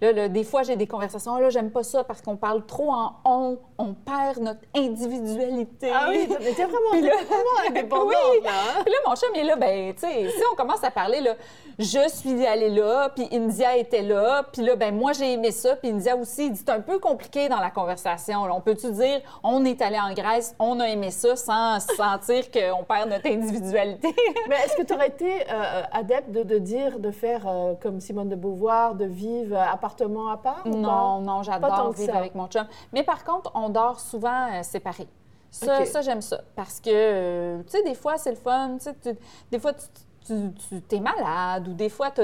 [0.00, 2.90] là, là, des fois, j'ai des conversations, là, j'aime pas ça parce qu'on parle trop
[2.92, 5.90] en on, on perd notre individualité.
[5.94, 8.40] Ah oui, mais t'es vraiment, Puis là- vraiment indépendante, Oui.
[8.44, 8.80] là, hein?
[8.84, 11.20] Puis là, mon chum, il est là, ben, tu sais, si on commence à parler,
[11.20, 11.34] là,
[11.78, 15.76] je suis allée là, puis India était là, puis là, ben, moi, j'ai aimé ça,
[15.76, 18.44] puis India aussi, il dit, c'est un peu compliqué dans la conversation.
[18.44, 18.54] là.
[18.54, 22.50] On peut-tu dire, on est allé en Grèce, on a aimé ça, sans se sentir
[22.50, 24.14] qu'on perd notre individualité?
[24.48, 28.00] Mais est-ce que tu aurais été euh, adepte de, de dire, de faire euh, comme
[28.00, 32.34] Simone de Beauvoir, de vivre euh, appartement à part ou Non, non, j'adore vivre avec
[32.34, 32.66] mon chum.
[32.92, 35.08] Mais par contre, on dort souvent euh, séparés.
[35.50, 35.86] Ça, OK.
[35.86, 36.40] ça j'aime ça.
[36.54, 38.76] Parce que, euh, tu sais, des fois, c'est le fun.
[38.78, 39.18] Tu sais,
[39.50, 39.86] des fois, tu,
[40.26, 42.22] tu, t'es malade ou des fois, tu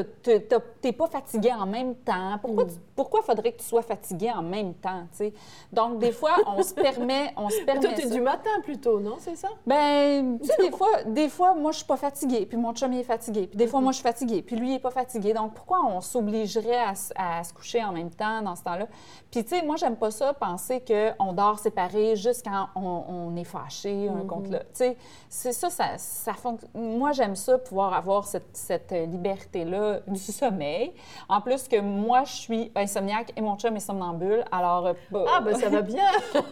[0.85, 2.39] n'es pas fatigué en même temps.
[2.41, 2.69] Pourquoi, Mm.
[2.69, 5.33] tu- pourquoi faudrait que tu sois fatigué en même temps, tu sais?
[5.73, 8.15] Donc, des fois, on se permet, on se permet Toi, tu es ça.
[8.15, 9.17] du matin plutôt, non?
[9.19, 9.49] C'est ça?
[9.67, 12.93] Ben, tu sais, des fois, des fois, moi, je suis pas fatiguée, puis mon chum,
[12.93, 13.47] il est fatigué.
[13.49, 15.33] Puis des fois, moi, je suis fatiguée, puis lui, il est pas fatigué.
[15.35, 16.79] Donc, pourquoi on s'obligerait
[17.17, 18.87] à, se coucher en même temps dans ce temps-là?
[19.31, 23.37] Puis, tu sais, moi, j'aime pas ça, penser qu'on dort séparés juste quand on, on
[23.37, 24.67] est fâché un contre l'autre.
[24.73, 24.97] Tu sais,
[25.29, 26.71] c'est ça, ça, ça fonctionne.
[26.75, 30.93] Moi, j'aime ça, pouvoir avoir cette, cette liberté-là du sommeil.
[31.29, 34.45] En plus que moi, je suis insomniaque et mon chum est somnambule.
[34.53, 34.93] Alors, euh,
[35.29, 36.05] Ah, ben ça va bien.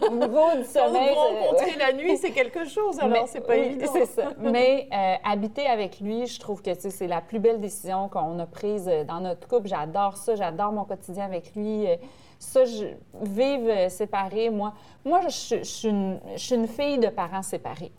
[0.09, 0.25] au niveau
[0.55, 1.09] du Quand sommeil...
[1.09, 3.91] vous c'est- rencontrez la nuit, c'est quelque chose, alors c'est pas oui, évident.
[3.93, 4.31] C'est ça.
[4.39, 8.45] Mais euh, habiter avec lui, je trouve que c'est la plus belle décision qu'on a
[8.45, 9.67] prise euh, dans notre couple.
[9.67, 11.87] J'adore ça, j'adore mon quotidien avec lui.
[11.87, 11.95] Euh,
[12.37, 12.87] Ça, je,
[13.21, 14.73] vivre euh, séparés, moi,
[15.05, 17.91] moi je, je- je suis une, je suis une fille de parents séparés.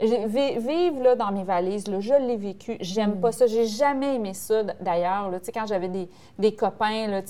[0.00, 2.76] Vivre là, dans mes valises, là, je l'ai vécu.
[2.80, 3.46] J'aime pas ça.
[3.46, 5.30] J'ai jamais aimé ça, d'ailleurs.
[5.52, 7.20] Quand j'avais des, des copains, là,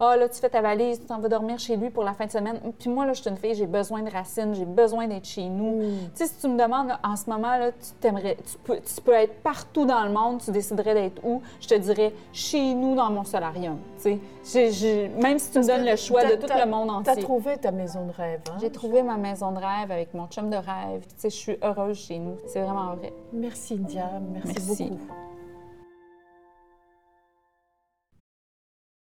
[0.00, 2.26] ah, là, tu fais ta valise, tu t'en vas dormir chez lui pour la fin
[2.26, 2.58] de semaine.
[2.78, 5.48] Puis moi, là, je suis une fille, j'ai besoin de racines, j'ai besoin d'être chez
[5.48, 5.80] nous.
[6.14, 8.76] Tu sais, si tu me demandes, là, en ce moment, là, tu, t'aimerais, tu, peux,
[8.76, 12.74] tu peux être partout dans le monde, tu déciderais d'être où, je te dirais chez
[12.74, 13.78] nous, dans mon solarium.
[14.14, 17.22] Tu sais, même si tu me donnes le choix de tout le monde entier.
[17.22, 18.56] trouvé ta maison de rêve, hein?
[18.60, 21.04] J'ai trouvé ma maison de rêve avec mon chum de rêve.
[21.08, 22.36] Tu sais, je suis heureuse chez nous.
[22.46, 23.12] C'est vraiment vrai.
[23.32, 24.10] Merci, India.
[24.32, 24.84] Merci, Merci.
[24.84, 25.25] beaucoup.